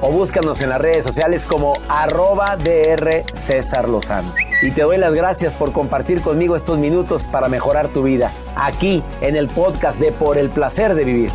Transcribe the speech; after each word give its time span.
o 0.00 0.10
búscanos 0.10 0.60
en 0.60 0.70
las 0.70 0.80
redes 0.80 1.04
sociales 1.04 1.44
como 1.44 1.74
arroba 1.88 2.56
DR 2.56 3.24
César 3.34 3.88
Lozano 3.88 4.32
y 4.62 4.70
te 4.72 4.82
doy 4.82 4.98
las 4.98 5.14
gracias 5.14 5.52
por 5.52 5.72
compartir 5.72 6.20
conmigo 6.20 6.56
estos 6.56 6.78
minutos 6.78 7.26
para 7.26 7.48
mejorar 7.48 7.88
tu 7.88 8.02
vida, 8.02 8.32
aquí 8.56 9.02
en 9.20 9.36
el 9.36 9.48
podcast 9.48 9.98
de 9.98 10.12
Por 10.12 10.36
el 10.36 10.50
Placer 10.50 10.94
de 10.94 11.04
Vivir. 11.04 11.30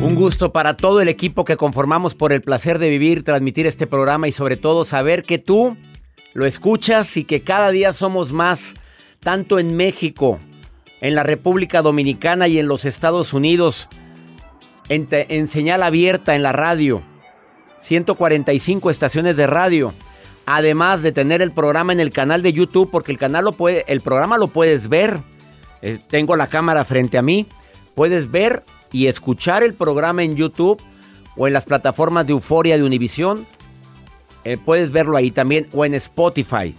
Un 0.00 0.14
gusto 0.14 0.52
para 0.52 0.76
todo 0.76 1.00
el 1.00 1.08
equipo 1.08 1.44
que 1.44 1.56
conformamos 1.56 2.14
por 2.14 2.32
el 2.32 2.42
placer 2.42 2.78
de 2.78 2.88
vivir, 2.88 3.24
transmitir 3.24 3.66
este 3.66 3.86
programa 3.86 4.26
y 4.26 4.32
sobre 4.32 4.56
todo 4.56 4.84
saber 4.84 5.22
que 5.22 5.38
tú 5.38 5.76
lo 6.34 6.46
escuchas 6.46 7.16
y 7.16 7.24
que 7.24 7.42
cada 7.42 7.70
día 7.70 7.92
somos 7.92 8.32
más, 8.32 8.74
tanto 9.20 9.58
en 9.58 9.76
México, 9.76 10.40
en 11.00 11.14
la 11.14 11.22
República 11.22 11.82
Dominicana 11.82 12.48
y 12.48 12.58
en 12.58 12.68
los 12.68 12.84
Estados 12.84 13.32
Unidos 13.32 13.88
en, 14.88 15.48
señal 15.48 15.82
abierta 15.82 16.34
en 16.34 16.42
la 16.42 16.52
radio. 16.52 17.02
145 17.78 18.90
estaciones 18.90 19.36
de 19.36 19.46
radio. 19.46 19.94
Además 20.46 21.02
de 21.02 21.12
tener 21.12 21.42
el 21.42 21.52
programa 21.52 21.92
en 21.92 22.00
el 22.00 22.10
canal 22.10 22.42
de 22.42 22.52
YouTube, 22.52 22.90
porque 22.90 23.12
el 23.12 23.18
canal 23.18 23.44
lo 23.44 23.52
puede, 23.52 23.84
el 23.86 24.00
programa 24.00 24.38
lo 24.38 24.48
puedes 24.48 24.88
ver. 24.88 25.20
Eh, 25.82 25.98
tengo 26.08 26.36
la 26.36 26.48
cámara 26.48 26.84
frente 26.84 27.18
a 27.18 27.22
mí. 27.22 27.46
Puedes 27.94 28.30
ver 28.30 28.64
y 28.90 29.06
escuchar 29.06 29.62
el 29.62 29.74
programa 29.74 30.22
en 30.22 30.36
YouTube 30.36 30.80
o 31.36 31.46
en 31.46 31.52
las 31.52 31.66
plataformas 31.66 32.26
de 32.26 32.32
Euforia 32.32 32.78
de 32.78 32.84
Univisión. 32.84 33.46
Eh, 34.44 34.56
puedes 34.56 34.90
verlo 34.90 35.16
ahí 35.16 35.30
también 35.30 35.68
o 35.72 35.84
en 35.84 35.94
Spotify. 35.94 36.74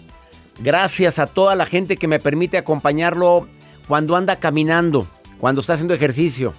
Gracias 0.59 1.19
a 1.19 1.27
toda 1.27 1.55
la 1.55 1.65
gente 1.65 1.95
que 1.95 2.07
me 2.07 2.19
permite 2.19 2.57
acompañarlo 2.57 3.47
cuando 3.89 4.15
anda 4.15 4.35
caminando, 4.35 5.07
cuando 5.39 5.61
está 5.61 5.73
haciendo 5.73 5.95
ejercicio 5.95 6.53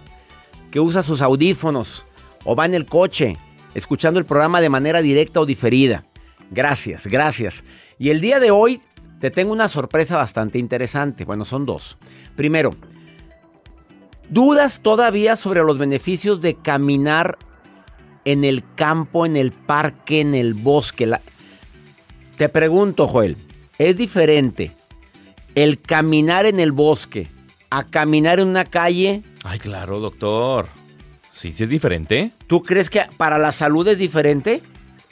que 0.73 0.81
usa 0.81 1.01
sus 1.01 1.23
audífonos 1.23 2.09
o 2.45 2.57
va 2.57 2.67
en 2.67 2.75
el 2.75 2.87
coche 2.87 3.39
escuchando 3.73 4.19
el 4.19 4.27
programa 4.27 4.61
de 4.61 4.69
manera 4.69 5.01
directa 5.01 5.41
o 5.41 5.47
diferida. 5.47 6.03
Gracias, 6.51 7.07
gracias. 7.07 7.63
Y 8.01 8.11
el 8.11 8.21
día 8.21 8.41
de 8.41 8.51
hoy 8.51 8.81
te 9.21 9.31
tengo 9.31 9.53
una 9.53 9.69
sorpresa 9.69 10.17
bastante 10.17 10.59
interesante. 10.59 11.25
Bueno, 11.25 11.45
son 11.45 11.67
dos. 11.67 11.99
Primero, 12.35 12.75
¿dudas 14.29 14.81
todavía 14.81 15.37
sobre 15.37 15.63
los 15.63 15.79
beneficios 15.79 16.41
de 16.41 16.57
caminar 16.57 17.39
en 18.25 18.43
el 18.43 18.65
campo, 18.75 19.25
en 19.25 19.37
el 19.37 19.53
parque, 19.53 20.21
en 20.21 20.35
el 20.35 20.55
bosque? 20.55 21.09
Te 22.37 22.49
pregunto, 22.49 23.07
Joel, 23.07 23.37
¿es 23.79 23.97
diferente 23.97 24.80
el 25.55 25.81
caminar 25.81 26.47
en 26.47 26.61
el 26.61 26.73
bosque 26.73 27.29
a 27.71 27.85
caminar 27.85 28.41
en 28.41 28.49
una 28.49 28.65
calle 28.65 29.23
Ay, 29.45 29.59
claro, 29.59 30.01
doctor. 30.01 30.69
Sí, 31.33 31.53
sí 31.53 31.65
es 31.65 31.71
diferente. 31.71 32.33
¿Tú 32.47 32.63
crees 32.63 32.91
que 32.91 33.03
para 33.17 33.39
la 33.39 33.53
salud 33.53 33.87
es 33.89 33.99
diferente? 33.99 34.63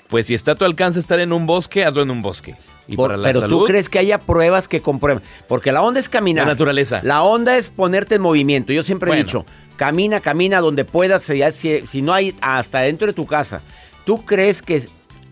Pues 0.08 0.26
si 0.26 0.34
está 0.34 0.52
a 0.52 0.54
tu 0.54 0.64
alcance 0.64 1.00
estar 1.00 1.20
en 1.20 1.32
un 1.32 1.46
bosque, 1.46 1.84
hazlo 1.84 2.02
en 2.02 2.10
un 2.10 2.22
bosque. 2.22 2.56
Y 2.86 2.96
para 2.96 3.16
la 3.16 3.28
pero 3.28 3.46
tú 3.46 3.64
crees 3.64 3.88
que 3.88 3.98
haya 3.98 4.18
pruebas 4.18 4.66
que 4.66 4.80
comprueben. 4.80 5.22
Porque 5.46 5.72
la 5.72 5.82
onda 5.82 6.00
es 6.00 6.08
caminar. 6.08 6.46
La 6.46 6.54
naturaleza. 6.54 7.00
La 7.04 7.22
onda 7.22 7.56
es 7.56 7.70
ponerte 7.70 8.14
en 8.14 8.22
movimiento. 8.22 8.72
Yo 8.72 8.82
siempre 8.82 9.12
he 9.12 9.16
dicho, 9.16 9.44
camina, 9.76 10.20
camina 10.20 10.60
donde 10.60 10.84
puedas, 10.84 11.22
si, 11.22 11.86
si 11.86 12.02
no 12.02 12.14
hay 12.14 12.34
hasta 12.40 12.80
dentro 12.80 13.06
de 13.06 13.12
tu 13.12 13.26
casa. 13.26 13.60
¿Tú 14.04 14.24
crees 14.24 14.62
que 14.62 14.88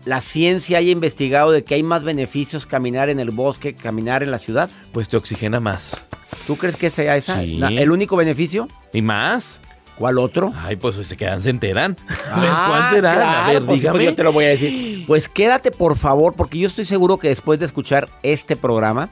la 0.07 0.21
ciencia 0.21 0.77
haya 0.77 0.91
investigado 0.91 1.51
de 1.51 1.65
que 1.65 1.75
hay 1.75 1.83
más 1.83 2.05
beneficios 2.05 2.65
caminar 2.65 3.09
en 3.09 3.19
el 3.19 3.31
bosque 3.31 3.75
que 3.75 3.83
caminar 3.83 4.23
en 4.23 4.31
la 4.31 4.37
ciudad? 4.37 4.69
Pues 4.93 5.09
te 5.09 5.17
oxigena 5.17 5.59
más. 5.59 6.01
¿Tú 6.47 6.55
crees 6.55 6.77
que 6.77 6.89
sea 6.89 7.17
esa 7.17 7.43
el 7.43 7.91
único 7.91 8.15
beneficio? 8.15 8.69
¿Y 8.93 9.01
más? 9.01 9.59
¿Cuál 9.97 10.17
otro? 10.19 10.53
Ay, 10.55 10.77
pues 10.77 10.95
se 10.95 11.17
quedan, 11.17 11.41
se 11.41 11.49
enteran. 11.49 11.97
A 12.31 12.39
ver, 12.39 12.49
¿cuál 12.49 12.81
ah, 12.81 12.89
será? 12.89 13.45
a 13.45 13.51
ver, 13.51 13.65
pues, 13.65 13.81
dígame. 13.81 14.05
yo 14.05 14.15
te 14.15 14.23
lo 14.23 14.31
voy 14.31 14.45
a 14.45 14.49
decir. 14.49 15.05
Pues 15.07 15.27
quédate, 15.27 15.71
por 15.71 15.97
favor, 15.97 16.35
porque 16.35 16.59
yo 16.59 16.67
estoy 16.67 16.85
seguro 16.85 17.17
que 17.17 17.27
después 17.27 17.59
de 17.59 17.65
escuchar 17.65 18.07
este 18.23 18.55
programa, 18.55 19.09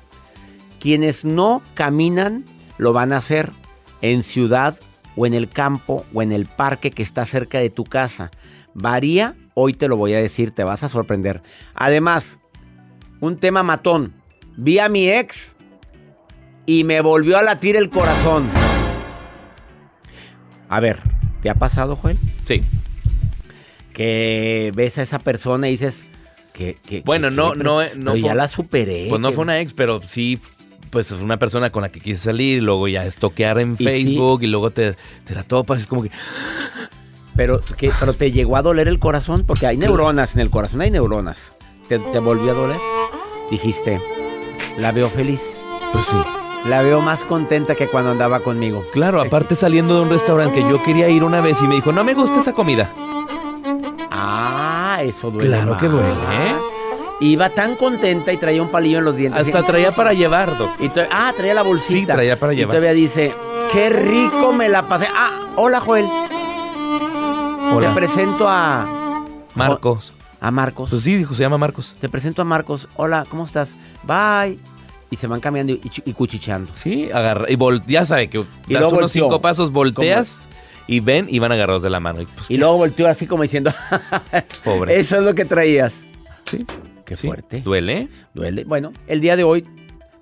quienes 0.80 1.26
no 1.26 1.62
caminan 1.74 2.46
lo 2.78 2.94
van 2.94 3.12
a 3.12 3.18
hacer 3.18 3.52
en 4.02 4.24
ciudad 4.24 4.80
o 5.18 5.26
en 5.26 5.34
el 5.34 5.50
campo 5.50 6.06
o 6.14 6.22
en 6.22 6.32
el 6.32 6.46
parque 6.46 6.92
que 6.92 7.04
está 7.04 7.26
cerca 7.26 7.60
de 7.60 7.70
tu 7.70 7.84
casa. 7.84 8.32
Varía, 8.74 9.36
hoy 9.56 9.74
te 9.74 9.88
lo 9.88 9.98
voy 9.98 10.14
a 10.14 10.22
decir, 10.22 10.52
te 10.52 10.64
vas 10.64 10.84
a 10.84 10.90
sorprender. 10.90 11.42
Además, 11.74 12.40
un 13.20 13.38
tema 13.38 13.64
matón. 13.64 14.14
Vi 14.58 14.78
a 14.78 14.88
mi 14.88 15.10
ex 15.10 15.56
y 16.68 16.84
me 16.84 17.02
volvió 17.02 17.38
a 17.38 17.42
latir 17.42 17.76
el 17.76 17.90
corazón. 17.90 18.48
A 20.70 20.80
ver, 20.80 21.00
¿te 21.42 21.50
ha 21.50 21.56
pasado, 21.56 21.96
Joel? 21.96 22.20
Sí. 22.46 22.62
Que 23.94 24.72
ves 24.76 24.98
a 24.98 25.02
esa 25.02 25.20
persona 25.20 25.68
y 25.68 25.72
dices 25.72 26.08
que... 26.54 26.78
bueno, 27.06 27.32
no, 27.32 27.56
no, 27.56 27.82
no, 27.96 28.16
ya 28.16 28.36
la 28.36 28.48
superé. 28.48 29.08
Pues 29.10 29.22
no 29.22 29.32
fue 29.32 29.44
una 29.44 29.60
ex, 29.60 29.74
pero 29.74 30.02
sí 30.02 30.40
pues 30.90 31.12
es 31.12 31.20
una 31.20 31.38
persona 31.38 31.72
con 31.72 31.82
la 31.82 31.90
que 31.92 32.00
quise 32.00 32.20
salir, 32.24 32.64
luego 32.64 32.88
ya 32.88 33.06
estoquear 33.06 33.60
en 33.60 33.76
Facebook 33.76 34.44
y 34.44 34.48
luego 34.48 34.72
te, 34.72 34.96
te 35.26 35.36
la 35.36 35.44
topas, 35.44 35.82
es 35.82 35.88
como 35.88 36.04
que... 36.04 36.12
Pero, 37.36 37.62
¿qué? 37.78 37.92
pero 38.00 38.14
te 38.14 38.32
llegó 38.32 38.56
a 38.58 38.62
doler 38.62 38.88
el 38.88 39.00
corazón, 39.00 39.44
porque 39.46 39.68
hay 39.68 39.78
neuronas 39.78 40.36
en 40.36 40.42
el 40.42 40.50
corazón, 40.50 40.82
hay 40.82 40.92
neuronas. 40.92 41.54
¿Te, 41.88 42.00
te 42.00 42.20
volvió 42.20 42.52
a 42.52 42.56
doler? 42.56 42.78
Dijiste, 43.52 44.02
la 44.78 44.92
veo 44.92 45.10
feliz. 45.10 45.62
Pues 45.92 46.06
sí. 46.06 46.18
La 46.66 46.82
veo 46.82 47.00
más 47.02 47.26
contenta 47.26 47.76
que 47.76 47.88
cuando 47.88 48.10
andaba 48.12 48.40
conmigo. 48.40 48.84
Claro, 48.92 49.22
aparte 49.22 49.56
saliendo 49.56 49.96
de 49.96 50.02
un 50.02 50.10
restaurante 50.10 50.64
que 50.64 50.70
yo 50.70 50.82
quería 50.82 51.10
ir 51.10 51.24
una 51.24 51.40
vez 51.42 51.62
y 51.62 51.68
me 51.68 51.76
dijo, 51.76 51.92
no 51.92 52.04
me 52.04 52.16
gusta 52.16 52.40
esa 52.40 52.54
comida. 52.54 52.90
Ah, 54.10 55.00
eso 55.04 55.30
duele. 55.30 55.50
Claro 55.50 55.78
que 55.78 55.88
duele, 55.88 56.10
¿eh? 56.10 56.56
Iba 57.22 57.50
tan 57.50 57.76
contenta 57.76 58.34
y 58.34 58.38
traía 58.38 58.62
un 58.62 58.70
palillo 58.70 58.98
en 59.00 59.06
los 59.06 59.16
dientes. 59.16 59.46
Hasta 59.46 59.64
traía 59.64 59.94
para 59.96 60.14
llevar, 60.14 60.58
doctor. 60.58 61.08
ah, 61.12 61.32
traía 61.36 61.54
la 61.54 61.62
bolsita. 61.62 62.14
Sí, 62.14 62.18
traía 62.18 62.40
para 62.40 62.54
llevar. 62.54 62.76
Y 62.76 62.78
todavía 62.78 62.94
dice, 62.94 63.36
qué 63.72 63.90
rico 63.90 64.52
me 64.52 64.68
la 64.68 64.88
pasé. 64.88 65.08
Ah, 65.16 65.40
hola, 65.56 65.80
Joel. 65.80 66.08
Hola. 67.74 67.90
Te 67.90 67.96
presento 67.96 68.46
a... 68.48 69.26
Marcos. 69.56 70.14
A 70.40 70.52
Marcos. 70.52 70.90
Pues 70.90 71.04
sí, 71.04 71.16
dijo, 71.16 71.34
se 71.34 71.42
llama 71.42 71.58
Marcos. 71.58 71.96
Te 72.00 72.10
presento 72.10 72.42
a 72.42 72.46
Marcos. 72.46 72.88
Hola, 72.96 73.26
¿cómo 73.30 73.44
estás? 73.44 73.76
Bye 74.04 74.58
y 75.10 75.16
se 75.18 75.28
van 75.28 75.40
cambiando 75.40 75.72
y, 75.74 76.14
cuchicheando. 76.14 76.72
Sí, 76.76 77.10
agarra, 77.14 77.46
y 77.50 77.58
ya 77.88 78.06
sabe 78.06 78.28
que 78.28 78.44
y 78.68 78.74
das 78.74 78.92
unos 78.92 79.12
cinco 79.12 79.40
pasos, 79.40 79.72
volteas 79.72 80.48
y 80.88 81.00
ven 81.00 81.28
y 81.30 81.40
van 81.40 81.52
agarrados 81.52 81.82
de 81.84 81.90
la 81.90 82.00
mano. 82.00 82.22
Y, 82.22 82.26
pues, 82.26 82.50
Y 82.52 82.56
¿qué 82.56 82.60
luego 82.60 82.74
haces? 82.76 82.90
volteó 82.92 83.08
así 83.08 83.28
como 83.28 83.44
diciendo, 83.44 83.72
Pobre. 84.64 85.00
eso 85.00 85.18
es 85.18 85.24
lo 85.24 85.34
que 85.36 85.46
traías. 85.46 86.06
Sí. 86.46 86.66
Qué 87.06 87.16
Sí. 87.16 87.28
fuerte. 87.28 87.62
¿Duele? 87.62 88.08
Duele. 88.34 88.64
Bueno, 88.66 88.92
el 89.08 89.22
día 89.22 89.36
de 89.36 89.44
hoy 89.44 89.64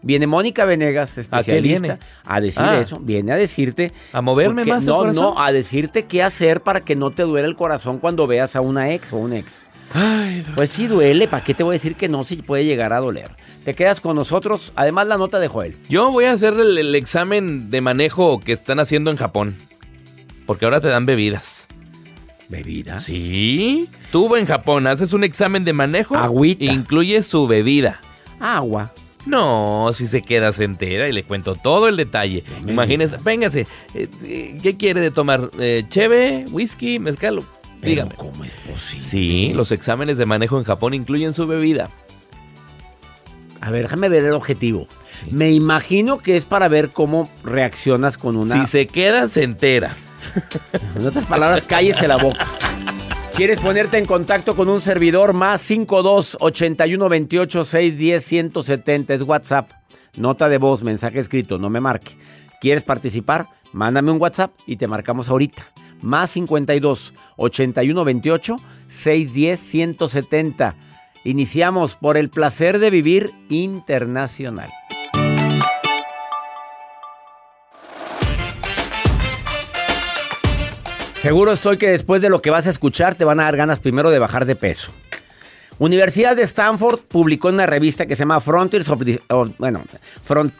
viene 0.04 0.28
Mónica 0.28 0.66
Venegas, 0.66 1.18
especialista, 1.18 1.98
a 2.24 2.40
decir 2.40 2.62
Ah. 2.64 2.80
eso. 2.80 3.00
Viene 3.00 3.32
a 3.32 3.36
decirte. 3.38 3.92
¿A 4.12 4.22
moverme 4.22 4.62
porque- 4.62 4.72
más 4.74 4.84
el 4.84 4.90
No, 4.90 4.98
corazón? 4.98 5.24
no, 5.36 5.42
a 5.42 5.52
decirte 5.52 6.04
qué 6.06 6.22
hacer 6.22 6.62
para 6.62 6.82
que 6.82 6.96
no 6.96 7.10
te 7.12 7.24
duele 7.24 7.48
el 7.48 7.56
corazón 7.56 7.98
cuando 8.00 8.28
veas 8.28 8.56
a 8.56 8.62
una 8.62 8.92
ex 8.94 9.12
o 9.14 9.18
un 9.18 9.34
ex. 9.34 9.66
Ay, 9.96 10.44
Pues 10.56 10.72
sí 10.72 10.88
duele, 10.88 11.28
¿para 11.28 11.44
qué 11.44 11.54
te 11.54 11.62
voy 11.64 11.74
a 11.74 11.78
decir 11.78 11.96
que 11.96 12.10
no 12.10 12.24
si 12.24 12.38
puede 12.38 12.66
llegar 12.66 12.94
a 12.94 13.00
doler? 13.00 13.30
Te 13.64 13.76
quedas 13.76 14.02
con 14.02 14.16
nosotros, 14.16 14.74
además 14.76 15.06
la 15.08 15.18
nota 15.18 15.40
de 15.40 15.48
Joel. 15.48 15.76
Yo 15.88 16.12
voy 16.12 16.26
a 16.26 16.32
hacer 16.32 16.54
el, 16.54 16.78
el 16.80 16.96
examen 16.96 17.70
de 17.70 17.80
manejo 17.82 18.40
que 18.40 18.54
están 18.54 18.80
haciendo 18.80 19.12
en 19.12 19.18
Japón. 19.18 19.56
Porque 20.48 20.66
ahora 20.66 20.82
te 20.82 20.88
dan 20.88 21.06
bebidas. 21.06 21.68
¿Bebida? 22.50 23.00
Sí. 23.00 23.88
Tú 24.12 24.36
en 24.36 24.46
Japón 24.46 24.88
haces 24.88 25.14
un 25.14 25.24
examen 25.24 25.64
de 25.64 25.74
manejo. 25.74 26.16
Agüita. 26.18 26.66
Incluye 26.66 27.22
su 27.24 27.48
bebida. 27.48 28.02
Agua. 28.40 28.92
No, 29.26 29.90
si 29.94 30.08
se 30.08 30.22
queda 30.22 30.52
entera 30.58 31.08
y 31.08 31.12
le 31.12 31.24
cuento 31.24 31.56
todo 31.56 31.88
el 31.88 31.98
detalle. 31.98 32.44
Digas. 32.64 33.24
véngase. 33.24 33.68
eh, 33.94 34.08
eh, 34.24 34.58
¿Qué 34.62 34.76
quiere 34.78 35.02
de 35.02 35.12
tomar? 35.12 35.50
Eh, 35.60 35.86
¿Cheve? 35.90 36.46
¿Whisky? 36.52 37.00
¿Mezcal? 37.00 37.42
Pero 37.80 37.90
Dígame. 37.90 38.16
¿Cómo 38.16 38.44
es 38.44 38.58
posible? 38.58 39.06
Sí, 39.08 39.52
los 39.54 39.72
exámenes 39.72 40.18
de 40.18 40.26
manejo 40.26 40.58
en 40.58 40.64
Japón 40.64 40.94
incluyen 40.94 41.34
su 41.34 41.48
bebida. 41.48 41.90
A 43.62 43.72
ver, 43.72 43.84
déjame 43.84 44.10
ver 44.10 44.26
el 44.26 44.34
objetivo. 44.34 44.88
Sí. 45.14 45.28
Me 45.32 45.52
imagino 45.52 46.18
que 46.18 46.36
es 46.36 46.46
para 46.46 46.68
ver 46.68 46.90
cómo 46.90 47.30
reaccionas 47.44 48.18
con 48.18 48.36
una... 48.36 48.54
Si 48.54 48.66
se 48.70 48.88
queda, 48.88 49.30
se 49.30 49.44
entera. 49.44 49.90
En 50.96 51.06
otras 51.06 51.26
palabras, 51.26 51.64
cállese 51.64 52.08
la 52.08 52.18
boca. 52.18 52.48
¿Quieres 53.36 53.60
ponerte 53.60 53.98
en 53.98 54.06
contacto 54.06 54.56
con 54.56 54.70
un 54.70 54.80
servidor? 54.80 55.34
Más 55.34 55.60
52 55.62 56.38
81 56.40 57.10
28 57.10 57.66
610 57.66 58.24
170 58.24 59.14
es 59.16 59.24
WhatsApp. 59.24 59.72
Nota 60.16 60.50
de 60.50 60.60
voz, 60.60 60.84
mensaje 60.84 61.18
escrito, 61.18 61.58
no 61.58 61.72
me 61.72 61.80
marque. 61.80 62.16
¿Quieres 62.62 62.84
participar? 62.84 63.48
Mándame 63.72 64.12
un 64.12 64.22
WhatsApp 64.22 64.52
y 64.68 64.76
te 64.76 64.86
marcamos 64.86 65.30
ahorita. 65.30 65.66
Más 66.04 66.30
52 66.30 67.16
81 67.38 68.06
28 68.06 68.58
610 68.88 69.60
170. 69.60 70.76
Iniciamos 71.24 71.96
por 71.96 72.18
el 72.18 72.30
placer 72.30 72.78
de 72.78 72.92
vivir 72.92 73.32
internacional. 73.50 74.70
Seguro 81.24 81.54
estoy 81.54 81.78
que 81.78 81.88
después 81.88 82.22
de 82.22 82.28
lo 82.28 82.42
que 82.42 82.50
vas 82.50 82.68
a 82.68 82.70
escuchar 82.70 83.16
te 83.16 83.24
van 83.24 83.40
a 83.40 83.44
dar 83.44 83.56
ganas 83.56 83.80
primero 83.80 84.12
de 84.12 84.20
bajar 84.20 84.44
de 84.46 84.58
peso. 84.58 84.92
Universidad 85.80 86.36
de 86.36 86.44
Stanford 86.44 87.00
publicó 87.00 87.48
en 87.48 87.56
una 87.56 87.66
revista 87.66 88.06
que 88.06 88.18
se 88.18 88.24
llama 88.24 88.42
Frontiers 88.42 88.90
of, 88.90 89.06
the- 89.06 89.22
bueno, 89.58 89.82
Front- 90.22 90.54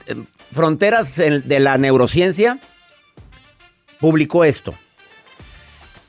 Fronteras 0.54 1.18
de 1.18 1.60
la 1.60 1.78
Neurociencia. 1.78 2.60
Publicó 4.00 4.46
esto. 4.46 4.74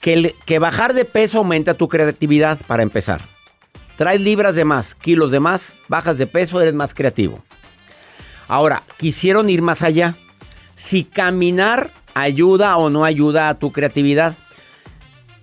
Que, 0.01 0.33
que 0.47 0.61
bajar 0.61 0.95
de 0.95 1.05
peso 1.05 1.39
aumenta 1.39 1.75
tu 1.75 1.89
creatividad 1.89 2.57
para 2.69 2.85
empezar. 2.85 3.23
Traes 3.97 4.21
libras 4.21 4.55
de 4.55 4.65
más, 4.65 4.95
kilos 4.95 5.33
de 5.33 5.41
más, 5.41 5.75
bajas 5.89 6.17
de 6.17 6.29
peso, 6.29 6.61
eres 6.61 6.75
más 6.75 6.95
creativo. 6.95 7.43
Ahora, 8.47 8.85
quisieron 8.99 9.51
ir 9.51 9.63
más 9.63 9.83
allá. 9.83 10.15
Si 10.77 11.03
caminar 11.03 11.91
ayuda 12.15 12.77
o 12.77 12.89
no 12.89 13.05
ayuda 13.05 13.49
a 13.49 13.59
tu 13.59 13.73
creatividad. 13.73 14.37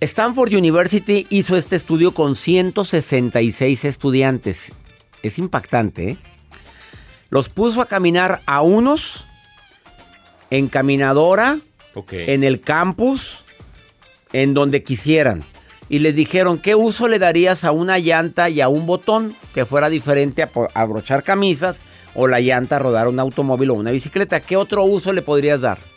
Stanford 0.01 0.51
University 0.55 1.27
hizo 1.29 1.55
este 1.55 1.75
estudio 1.75 2.11
con 2.11 2.35
166 2.35 3.85
estudiantes. 3.85 4.73
Es 5.21 5.37
impactante, 5.37 6.09
¿eh? 6.09 6.17
Los 7.29 7.49
puso 7.49 7.81
a 7.81 7.85
caminar 7.85 8.41
a 8.47 8.63
unos 8.63 9.27
en 10.49 10.69
caminadora, 10.69 11.59
en 12.11 12.43
el 12.43 12.61
campus, 12.61 13.45
en 14.33 14.55
donde 14.55 14.83
quisieran. 14.83 15.43
Y 15.87 15.99
les 15.99 16.15
dijeron, 16.15 16.57
¿qué 16.57 16.73
uso 16.73 17.07
le 17.07 17.19
darías 17.19 17.63
a 17.63 17.71
una 17.71 17.99
llanta 17.99 18.49
y 18.49 18.59
a 18.59 18.69
un 18.69 18.87
botón 18.87 19.35
que 19.53 19.67
fuera 19.67 19.89
diferente 19.89 20.41
a 20.41 20.49
abrochar 20.73 21.23
camisas 21.23 21.83
o 22.15 22.27
la 22.27 22.39
llanta 22.39 22.77
a 22.77 22.79
rodar 22.79 23.07
un 23.07 23.19
automóvil 23.19 23.69
o 23.69 23.75
una 23.75 23.91
bicicleta? 23.91 24.39
¿Qué 24.39 24.57
otro 24.57 24.83
uso 24.83 25.13
le 25.13 25.21
podrías 25.21 25.61
dar? 25.61 25.90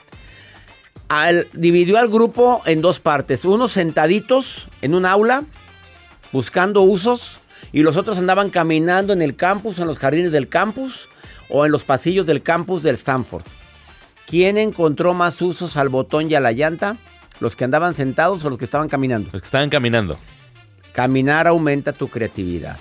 Al- 1.08 1.46
dividió 1.52 1.98
al 1.98 2.08
grupo 2.08 2.62
en 2.66 2.80
dos 2.82 3.00
partes. 3.00 3.44
Unos 3.44 3.72
sentaditos 3.72 4.68
en 4.82 4.94
un 4.94 5.06
aula 5.06 5.44
buscando 6.32 6.82
usos 6.82 7.40
y 7.72 7.82
los 7.82 7.96
otros 7.96 8.18
andaban 8.18 8.50
caminando 8.50 9.12
en 9.12 9.22
el 9.22 9.36
campus, 9.36 9.78
en 9.78 9.86
los 9.86 9.98
jardines 9.98 10.32
del 10.32 10.48
campus 10.48 11.08
o 11.48 11.64
en 11.66 11.72
los 11.72 11.84
pasillos 11.84 12.26
del 12.26 12.42
campus 12.42 12.82
del 12.82 12.94
Stanford. 12.94 13.44
¿Quién 14.26 14.56
encontró 14.58 15.14
más 15.14 15.40
usos 15.42 15.76
al 15.76 15.90
botón 15.90 16.30
y 16.30 16.34
a 16.34 16.40
la 16.40 16.52
llanta? 16.52 16.96
¿Los 17.40 17.56
que 17.56 17.64
andaban 17.64 17.94
sentados 17.94 18.44
o 18.44 18.48
los 18.48 18.58
que 18.58 18.64
estaban 18.64 18.88
caminando? 18.88 19.28
Los 19.32 19.42
que 19.42 19.46
estaban 19.46 19.68
caminando. 19.70 20.18
Caminar 20.92 21.46
aumenta 21.46 21.92
tu 21.92 22.08
creatividad. 22.08 22.78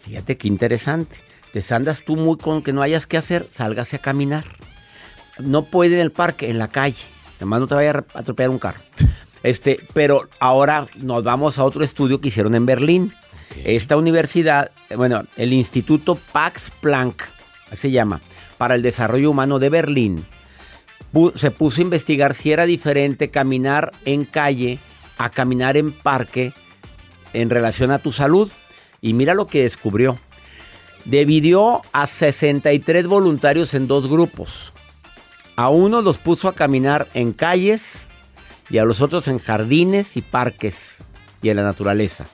Fíjate 0.00 0.36
qué 0.36 0.48
interesante. 0.48 1.18
Te 1.52 1.62
andas 1.74 2.02
tú 2.04 2.16
muy 2.16 2.36
con 2.38 2.62
que 2.62 2.72
no 2.72 2.82
hayas 2.82 3.06
que 3.06 3.16
hacer, 3.16 3.46
sálgase 3.50 3.96
a 3.96 3.98
caminar. 4.00 4.44
No 5.38 5.64
puede 5.64 5.96
en 5.96 6.00
el 6.00 6.12
parque, 6.12 6.50
en 6.50 6.58
la 6.58 6.68
calle. 6.68 7.02
Además 7.36 7.60
no 7.60 7.66
te 7.66 7.74
vaya 7.74 8.04
a 8.14 8.18
atropellar 8.18 8.50
un 8.50 8.58
carro. 8.58 8.80
Este, 9.42 9.80
pero 9.92 10.28
ahora 10.40 10.86
nos 10.96 11.22
vamos 11.22 11.58
a 11.58 11.64
otro 11.64 11.84
estudio 11.84 12.20
que 12.20 12.28
hicieron 12.28 12.54
en 12.54 12.66
Berlín. 12.66 13.12
Esta 13.64 13.96
universidad, 13.96 14.70
bueno, 14.96 15.24
el 15.36 15.52
Instituto 15.52 16.16
Pax 16.32 16.72
Planck, 16.80 17.22
así 17.70 17.82
se 17.82 17.90
llama, 17.90 18.20
para 18.58 18.74
el 18.74 18.82
Desarrollo 18.82 19.30
Humano 19.30 19.58
de 19.58 19.68
Berlín, 19.68 20.24
se 21.34 21.50
puso 21.50 21.80
a 21.80 21.84
investigar 21.84 22.34
si 22.34 22.52
era 22.52 22.64
diferente 22.64 23.30
caminar 23.30 23.92
en 24.04 24.24
calle 24.24 24.78
a 25.18 25.30
caminar 25.30 25.76
en 25.76 25.92
parque 25.92 26.52
en 27.32 27.50
relación 27.50 27.90
a 27.90 27.98
tu 27.98 28.12
salud. 28.12 28.50
Y 29.00 29.12
mira 29.12 29.34
lo 29.34 29.46
que 29.46 29.62
descubrió. 29.62 30.18
Dividió 31.04 31.82
a 31.92 32.06
63 32.06 33.06
voluntarios 33.06 33.74
en 33.74 33.86
dos 33.86 34.08
grupos. 34.08 34.72
A 35.56 35.68
unos 35.68 36.02
los 36.02 36.18
puso 36.18 36.48
a 36.48 36.54
caminar 36.54 37.06
en 37.14 37.32
calles 37.32 38.08
y 38.70 38.78
a 38.78 38.84
los 38.84 39.00
otros 39.00 39.28
en 39.28 39.38
jardines 39.38 40.16
y 40.16 40.22
parques 40.22 41.04
y 41.42 41.50
en 41.50 41.56
la 41.56 41.62
naturaleza. 41.62 42.26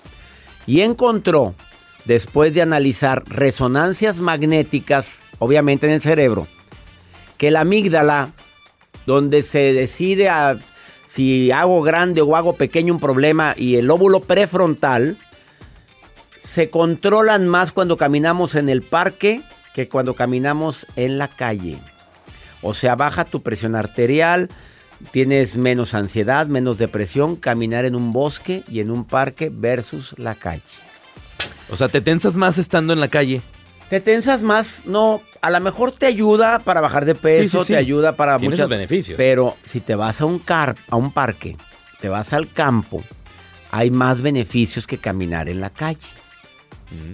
Y 0.66 0.80
encontró, 0.80 1.54
después 2.04 2.54
de 2.54 2.62
analizar 2.62 3.22
resonancias 3.26 4.20
magnéticas, 4.20 5.24
obviamente 5.38 5.86
en 5.86 5.94
el 5.94 6.00
cerebro, 6.00 6.46
que 7.36 7.50
la 7.50 7.60
amígdala, 7.60 8.32
donde 9.06 9.42
se 9.42 9.72
decide 9.72 10.28
a 10.28 10.58
si 11.04 11.50
hago 11.50 11.82
grande 11.82 12.22
o 12.22 12.36
hago 12.36 12.54
pequeño 12.54 12.94
un 12.94 13.00
problema, 13.00 13.54
y 13.56 13.76
el 13.76 13.86
lóbulo 13.86 14.20
prefrontal, 14.20 15.18
se 16.36 16.70
controlan 16.70 17.48
más 17.48 17.72
cuando 17.72 17.96
caminamos 17.96 18.54
en 18.54 18.68
el 18.68 18.82
parque 18.82 19.42
que 19.74 19.88
cuando 19.88 20.14
caminamos 20.14 20.86
en 20.96 21.18
la 21.18 21.28
calle. 21.28 21.78
O 22.62 22.74
sea, 22.74 22.94
baja 22.94 23.24
tu 23.24 23.42
presión 23.42 23.74
arterial, 23.74 24.48
tienes 25.12 25.56
menos 25.56 25.94
ansiedad, 25.94 26.46
menos 26.46 26.78
depresión, 26.78 27.36
caminar 27.36 27.84
en 27.84 27.94
un 27.94 28.12
bosque 28.12 28.62
y 28.68 28.80
en 28.80 28.90
un 28.90 29.04
parque 29.04 29.50
versus 29.52 30.14
la 30.18 30.34
calle. 30.34 30.62
O 31.70 31.76
sea, 31.76 31.88
te 31.88 32.00
tensas 32.00 32.36
más 32.36 32.58
estando 32.58 32.92
en 32.92 33.00
la 33.00 33.08
calle. 33.08 33.40
Te 33.88 34.00
tensas 34.00 34.42
más, 34.42 34.84
no, 34.86 35.20
a 35.40 35.50
lo 35.50 35.60
mejor 35.60 35.90
te 35.92 36.06
ayuda 36.06 36.58
para 36.60 36.80
bajar 36.80 37.04
de 37.04 37.14
peso, 37.14 37.42
Sí, 37.42 37.58
sí, 37.58 37.64
sí. 37.66 37.72
te 37.72 37.78
ayuda 37.78 38.12
para 38.14 38.36
Tiene 38.36 38.52
muchas 38.52 38.64
sus 38.64 38.70
beneficios. 38.70 39.16
Pero 39.16 39.56
si 39.64 39.80
te 39.80 39.94
vas 39.94 40.20
a 40.20 40.26
un 40.26 40.38
car, 40.38 40.76
a 40.88 40.96
un 40.96 41.12
parque, 41.12 41.56
te 42.00 42.08
vas 42.08 42.32
al 42.32 42.52
campo, 42.52 43.02
hay 43.72 43.90
más 43.90 44.20
beneficios 44.20 44.86
que 44.86 44.98
caminar 44.98 45.48
en 45.48 45.60
la 45.60 45.70
calle. 45.70 45.98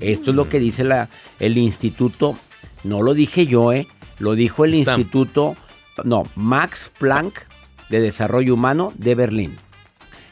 Esto 0.00 0.30
es 0.30 0.36
lo 0.36 0.48
que 0.48 0.58
dice 0.58 0.84
la, 0.84 1.08
el 1.38 1.58
instituto, 1.58 2.36
no 2.84 3.02
lo 3.02 3.12
dije 3.12 3.46
yo, 3.46 3.72
eh, 3.72 3.86
lo 4.18 4.34
dijo 4.34 4.64
el 4.64 4.74
instituto, 4.74 5.56
no, 6.04 6.24
Max 6.36 6.90
Planck 6.98 7.46
de 7.88 8.00
Desarrollo 8.00 8.54
Humano 8.54 8.92
de 8.96 9.14
Berlín. 9.14 9.56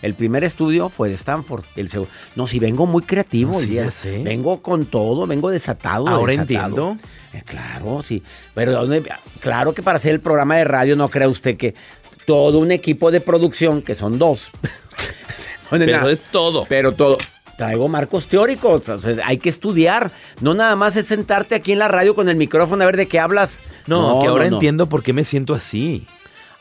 El 0.03 0.15
primer 0.15 0.45
estudio 0.45 0.91
fue 0.91 1.09
de 1.09 1.15
Stanford. 1.15 1.65
El 1.77 1.89
seg- 1.89 2.07
no, 2.37 2.47
si 2.47 2.59
vengo 2.59 2.87
muy 2.87 3.03
creativo 3.05 3.57
hoy 3.57 3.65
sí, 3.65 3.71
día. 3.71 3.85
ya 3.87 3.91
sé. 3.91 4.19
Vengo 4.23 4.61
con 4.61 4.85
todo, 4.85 5.27
vengo 5.27 5.49
desatado. 5.49 6.07
Ahora 6.09 6.33
desatado. 6.33 6.91
entiendo. 6.91 6.99
Eh, 7.33 7.43
claro, 7.47 8.03
sí. 8.03 8.23
Pero 8.55 8.73
¿dónde- 8.73 9.03
claro 9.41 9.73
que 9.73 9.83
para 9.83 9.97
hacer 9.97 10.13
el 10.13 10.21
programa 10.21 10.57
de 10.57 10.65
radio 10.65 10.95
no 10.95 11.09
crea 11.09 11.27
usted 11.29 11.57
que 11.57 11.75
todo 12.27 12.59
un 12.59 12.71
equipo 12.71 13.11
de 13.11 13.21
producción, 13.23 13.81
que 13.81 13.95
son 13.95 14.19
dos. 14.19 14.51
No, 15.71 15.79
no, 15.79 15.87
Pero 15.87 15.99
nada. 15.99 16.13
es 16.13 16.21
todo. 16.31 16.67
Pero 16.69 16.93
todo. 16.93 17.19
Traigo 17.57 17.89
marcos 17.89 18.29
teóricos. 18.29 18.89
o 18.89 18.99
sea, 18.99 19.17
hay 19.25 19.39
que 19.39 19.49
estudiar. 19.49 20.11
No 20.41 20.55
nada 20.55 20.77
más 20.77 20.97
es 20.97 21.07
sentarte 21.07 21.55
aquí 21.55 21.73
en 21.73 21.79
la 21.79 21.89
radio 21.89 22.15
con 22.15 22.29
el 22.29 22.37
micrófono 22.37 22.83
a 22.83 22.87
ver 22.87 22.97
de 22.97 23.09
qué 23.09 23.19
hablas. 23.21 23.63
No, 23.87 24.21
que 24.21 24.29
ahora 24.29 24.45
no, 24.45 24.51
no. 24.51 24.57
entiendo 24.57 24.89
por 24.89 25.03
qué 25.03 25.13
me 25.13 25.25
siento 25.25 25.55
así. 25.55 26.07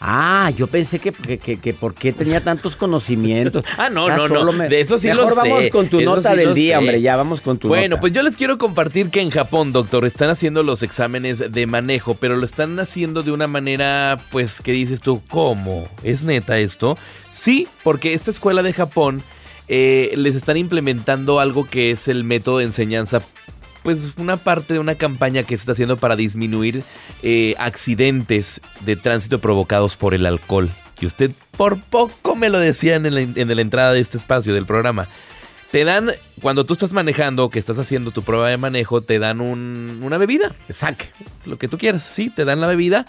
Ah, 0.05 0.51
yo 0.57 0.67
pensé 0.67 0.99
que, 0.99 1.13
que, 1.13 1.37
que, 1.61 1.73
por 1.73 1.93
qué 1.93 2.11
tenía 2.11 2.43
tantos 2.43 2.75
conocimientos. 2.75 3.63
ah, 3.77 3.89
no, 3.89 4.09
no, 4.09 4.27
no. 4.27 4.51
De 4.51 4.81
eso 4.81 4.97
sí 4.97 5.07
lo 5.07 5.29
sé. 5.29 5.35
vamos 5.35 5.67
con 5.69 5.87
tu 5.87 6.01
nota 6.01 6.35
del 6.35 6.53
día, 6.53 6.79
hombre. 6.79 7.01
Ya 7.01 7.15
vamos 7.15 7.39
con 7.39 7.57
tu 7.57 7.69
bueno, 7.69 8.01
pues 8.01 8.11
yo 8.11 8.21
les 8.21 8.35
quiero 8.35 8.57
compartir 8.57 9.09
que 9.09 9.21
en 9.21 9.29
Japón, 9.29 9.71
doctor, 9.71 10.05
están 10.05 10.29
haciendo 10.29 10.61
los 10.61 10.83
exámenes 10.83 11.49
de 11.49 11.65
manejo, 11.67 12.15
pero 12.15 12.35
lo 12.35 12.43
están 12.43 12.77
haciendo 12.81 13.23
de 13.23 13.31
una 13.31 13.47
manera, 13.47 14.17
pues, 14.29 14.59
¿qué 14.59 14.73
dices 14.73 14.99
tú? 14.99 15.21
¿Cómo? 15.29 15.87
¿Es 16.03 16.25
neta 16.25 16.59
esto? 16.59 16.97
Sí, 17.31 17.69
porque 17.81 18.13
esta 18.13 18.29
escuela 18.29 18.61
de 18.61 18.73
Japón 18.73 19.23
eh, 19.75 20.13
les 20.17 20.35
están 20.35 20.55
implementando 20.55 21.39
algo 21.39 21.67
que 21.67 21.89
es 21.89 22.07
el 22.07 22.23
método 22.23 22.59
de 22.59 22.65
enseñanza 22.65 23.23
pues 23.81 24.13
una 24.17 24.37
parte 24.37 24.75
de 24.75 24.79
una 24.79 24.93
campaña 24.93 25.41
que 25.41 25.57
se 25.57 25.63
está 25.63 25.71
haciendo 25.71 25.97
para 25.97 26.15
disminuir 26.15 26.83
eh, 27.23 27.55
accidentes 27.57 28.61
de 28.81 28.95
tránsito 28.97 29.39
provocados 29.39 29.97
por 29.97 30.13
el 30.13 30.27
alcohol. 30.27 30.69
Y 31.01 31.07
usted 31.07 31.31
por 31.57 31.81
poco 31.81 32.35
me 32.35 32.49
lo 32.49 32.59
decía 32.59 32.97
en, 32.97 33.03
la 33.55 33.61
entrada 33.61 33.93
de 33.93 33.99
este 33.99 34.19
espacio 34.19 34.53
del 34.53 34.67
programa. 34.67 35.07
Te 35.71 35.85
dan, 35.85 36.11
cuando 36.39 36.65
tú 36.65 36.73
estás 36.73 36.93
manejando, 36.93 37.49
que 37.49 37.57
estás 37.57 37.79
haciendo 37.79 38.11
tu 38.11 38.21
prueba 38.21 38.49
de 38.49 38.57
manejo, 38.57 39.01
te 39.01 39.17
dan 39.17 39.41
una 39.41 40.19
bebida. 40.19 40.51
Saque. 40.69 41.07
Lo 41.47 41.57
que 41.57 41.67
tú 41.67 41.79
quieras, 41.79 42.03
sí, 42.03 42.29
te 42.29 42.45
dan 42.45 42.61
la 42.61 42.67
bebida 42.67 43.07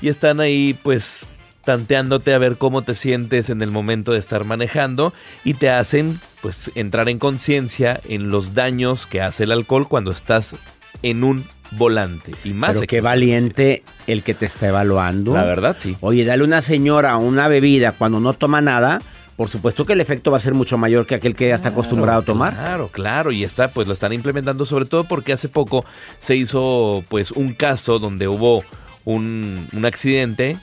y 0.00 0.08
están 0.08 0.40
ahí 0.40 0.74
pues 0.82 1.26
tanteándote 1.64 2.32
a 2.32 2.38
ver 2.38 2.56
cómo 2.56 2.82
te 2.82 2.94
sientes 2.94 3.50
en 3.50 3.62
el 3.62 3.70
momento 3.70 4.12
de 4.12 4.18
estar 4.18 4.44
manejando 4.44 5.12
y 5.44 5.54
te 5.54 5.70
hacen 5.70 6.20
pues 6.40 6.70
entrar 6.74 7.08
en 7.08 7.18
conciencia 7.18 8.00
en 8.08 8.30
los 8.30 8.54
daños 8.54 9.06
que 9.06 9.20
hace 9.20 9.44
el 9.44 9.52
alcohol 9.52 9.88
cuando 9.88 10.10
estás 10.10 10.56
en 11.02 11.24
un 11.24 11.44
volante 11.72 12.32
y 12.44 12.50
más 12.50 12.76
Pero 12.76 12.86
qué 12.86 13.00
valiente 13.00 13.82
el 14.06 14.22
que 14.22 14.34
te 14.34 14.46
está 14.46 14.68
evaluando. 14.68 15.34
La 15.34 15.44
verdad, 15.44 15.76
sí. 15.78 15.96
Oye, 16.00 16.24
dale 16.24 16.42
a 16.42 16.46
una 16.46 16.62
señora 16.62 17.16
una 17.18 17.48
bebida 17.48 17.92
cuando 17.92 18.20
no 18.20 18.32
toma 18.32 18.60
nada, 18.60 19.00
por 19.36 19.48
supuesto 19.48 19.84
que 19.84 19.92
el 19.92 20.00
efecto 20.00 20.30
va 20.30 20.38
a 20.38 20.40
ser 20.40 20.54
mucho 20.54 20.78
mayor 20.78 21.06
que 21.06 21.14
aquel 21.14 21.34
que 21.34 21.48
ya 21.48 21.54
está 21.54 21.70
acostumbrado 21.70 22.20
a 22.20 22.24
tomar. 22.24 22.54
Claro, 22.54 22.88
claro, 22.88 23.30
y 23.30 23.44
está, 23.44 23.68
pues 23.68 23.86
lo 23.86 23.92
están 23.92 24.12
implementando 24.12 24.64
sobre 24.64 24.86
todo 24.86 25.04
porque 25.04 25.32
hace 25.32 25.48
poco 25.48 25.84
se 26.18 26.34
hizo 26.36 27.04
pues 27.08 27.30
un 27.30 27.52
caso 27.54 27.98
donde 27.98 28.26
hubo 28.26 28.64
un, 29.04 29.68
un 29.72 29.84
accidente 29.84 30.58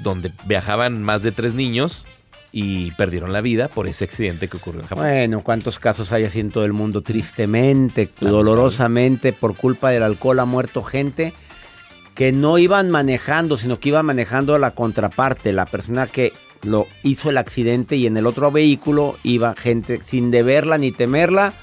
donde 0.00 0.32
viajaban 0.46 1.02
más 1.02 1.22
de 1.22 1.32
tres 1.32 1.54
niños 1.54 2.06
y 2.52 2.90
perdieron 2.92 3.32
la 3.32 3.40
vida 3.40 3.68
por 3.68 3.88
ese 3.88 4.04
accidente 4.04 4.48
que 4.48 4.58
ocurrió 4.58 4.82
en 4.82 4.86
Japón. 4.86 5.04
Bueno, 5.04 5.40
¿cuántos 5.42 5.78
casos 5.78 6.12
hay 6.12 6.24
así 6.24 6.40
en 6.40 6.50
todo 6.50 6.64
el 6.64 6.72
mundo? 6.72 7.00
Tristemente, 7.00 8.10
dolorosamente, 8.20 9.32
por 9.32 9.56
culpa 9.56 9.90
del 9.90 10.02
alcohol 10.02 10.40
ha 10.40 10.44
muerto 10.44 10.82
gente 10.82 11.32
que 12.14 12.32
no 12.32 12.58
iban 12.58 12.90
manejando, 12.90 13.56
sino 13.56 13.80
que 13.80 13.88
iban 13.88 14.04
manejando 14.04 14.54
a 14.54 14.58
la 14.58 14.72
contraparte, 14.72 15.52
la 15.52 15.64
persona 15.64 16.06
que 16.06 16.32
lo 16.62 16.86
hizo 17.02 17.30
el 17.30 17.38
accidente 17.38 17.96
y 17.96 18.06
en 18.06 18.16
el 18.16 18.26
otro 18.26 18.52
vehículo 18.52 19.16
iba 19.22 19.54
gente 19.56 20.00
sin 20.02 20.30
deberla 20.30 20.78
ni 20.78 20.92
temerla 20.92 21.54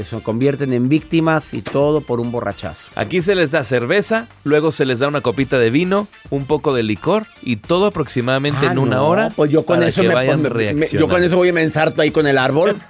que 0.00 0.04
se 0.04 0.18
convierten 0.22 0.72
en 0.72 0.88
víctimas 0.88 1.52
y 1.52 1.60
todo 1.60 2.00
por 2.00 2.20
un 2.20 2.32
borrachazo. 2.32 2.88
Aquí 2.94 3.20
se 3.20 3.34
les 3.34 3.50
da 3.50 3.64
cerveza, 3.64 4.28
luego 4.44 4.72
se 4.72 4.86
les 4.86 5.00
da 5.00 5.08
una 5.08 5.20
copita 5.20 5.58
de 5.58 5.68
vino, 5.68 6.08
un 6.30 6.46
poco 6.46 6.72
de 6.72 6.82
licor 6.82 7.26
y 7.42 7.56
todo 7.56 7.84
aproximadamente 7.84 8.64
en 8.64 8.78
una 8.78 9.02
hora. 9.02 9.28
Pues 9.36 9.50
yo 9.50 9.66
con 9.66 9.82
eso 9.82 10.02
me, 10.02 10.08
yo 10.90 11.06
con 11.06 11.22
eso 11.22 11.36
voy 11.36 11.50
a 11.50 11.52
me 11.52 11.62
ensarto 11.62 12.00
ahí 12.00 12.12
con 12.12 12.26
el 12.26 12.38
árbol. 12.38 12.76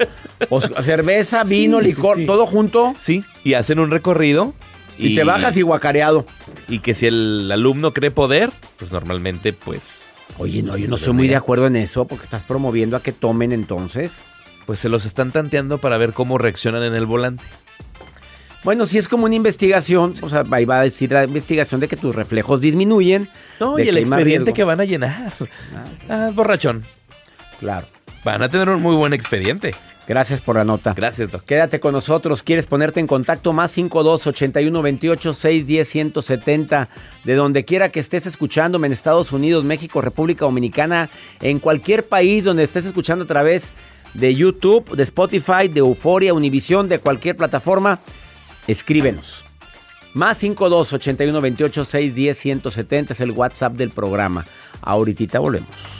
Pues, 0.49 0.71
cerveza, 0.81 1.45
vino, 1.45 1.83
licor, 1.83 2.25
todo 2.25 2.47
junto. 2.47 2.95
Sí, 2.99 3.25
y 3.45 3.53
hacen 3.55 3.79
un 3.79 3.91
recorrido 3.91 4.55
y, 4.97 5.15
te 5.15 5.23
bajas 5.23 5.55
y 5.59 5.63
guacareado. 5.63 6.25
Y 6.67 6.79
que 6.79 6.95
si 6.95 7.07
el 7.07 7.51
alumno 7.53 7.93
cree 7.93 8.11
poder, 8.11 8.51
pues 8.79 8.91
normalmente 8.91 9.53
pues 9.53 10.05
Oye, 10.39 10.63
no, 10.63 10.79
yo 10.79 10.89
no 10.89 10.97
soy 10.97 11.13
muy 11.13 11.29
de 11.29 11.37
acuerdo 11.37 11.67
en 11.67 11.77
eso 11.77 12.07
porque 12.07 12.25
estás 12.25 12.43
promoviendo 12.43 12.97
a 12.97 13.03
que 13.03 13.13
tomen 13.13 13.53
entonces 13.53 14.23
pues 14.71 14.79
se 14.79 14.89
los 14.89 15.05
están 15.05 15.33
tanteando 15.33 15.79
para 15.79 15.99
ver 15.99 16.13
cómo 16.13 16.39
reaccionan 16.39 16.85
en 16.85 16.95
el 16.95 17.05
volante. 17.05 17.43
Bueno, 18.63 18.87
si 18.87 18.99
es 18.99 19.09
como 19.09 19.25
una 19.25 19.35
investigación, 19.35 20.15
o 20.23 20.29
sea, 20.29 20.45
ahí 20.53 20.65
va 20.65 20.79
a 20.79 20.85
decir 20.85 21.11
la 21.11 21.25
investigación 21.25 21.81
de 21.81 21.89
que 21.89 21.97
tus 21.97 22.15
reflejos 22.15 22.61
disminuyen. 22.61 23.29
No, 23.59 23.81
y 23.81 23.89
el 23.89 23.97
expediente 23.97 24.53
que 24.53 24.63
van 24.63 24.81
a 24.81 24.85
llenar. 24.85 25.33
Ah, 25.75 25.85
ah, 26.09 26.31
borrachón. 26.33 26.85
Claro. 27.59 27.85
Van 28.23 28.45
a 28.45 28.49
tener 28.49 28.69
un 28.69 28.81
muy 28.81 28.95
buen 28.95 29.13
expediente. 29.13 29.75
Gracias 30.07 30.41
por 30.41 30.55
la 30.55 30.65
nota. 30.65 30.95
Gracias, 30.95 31.33
doctor. 31.33 31.49
Quédate 31.49 31.81
con 31.81 31.93
nosotros. 31.93 32.45
¿Quieres 32.45 32.67
ponerte 32.67 33.01
en 33.01 33.09
contacto? 33.09 33.53
Más 33.53 33.73
52 33.73 34.29
81 34.29 34.83
28 34.83 35.35
610 35.35 35.89
170. 35.89 36.89
De 37.25 37.35
donde 37.35 37.65
quiera 37.65 37.89
que 37.89 37.99
estés 37.99 38.27
escuchándome 38.27 38.87
en 38.87 38.93
Estados 38.93 39.33
Unidos, 39.33 39.65
México, 39.65 40.01
República 40.01 40.45
Dominicana, 40.45 41.11
en 41.41 41.59
cualquier 41.59 42.07
país 42.07 42.45
donde 42.45 42.63
estés 42.63 42.87
escuchando 42.87 43.25
a 43.25 43.27
través 43.27 43.75
de 44.15 44.35
YouTube, 44.35 44.97
de 44.97 45.03
Spotify, 45.03 45.69
de 45.69 45.81
Euforia, 45.81 46.35
Univisión, 46.35 46.89
de 46.89 46.99
cualquier 46.99 47.37
plataforma, 47.37 48.01
escríbenos. 48.67 49.45
Más 50.15 50.39
52 50.39 50.93
81 50.93 51.41
28 51.41 51.85
610 51.85 52.37
170 52.37 53.13
es 53.13 53.21
el 53.21 53.31
WhatsApp 53.31 53.75
del 53.75 53.91
programa. 53.91 54.45
Ahorita 54.83 55.39
volvemos. 55.39 56.00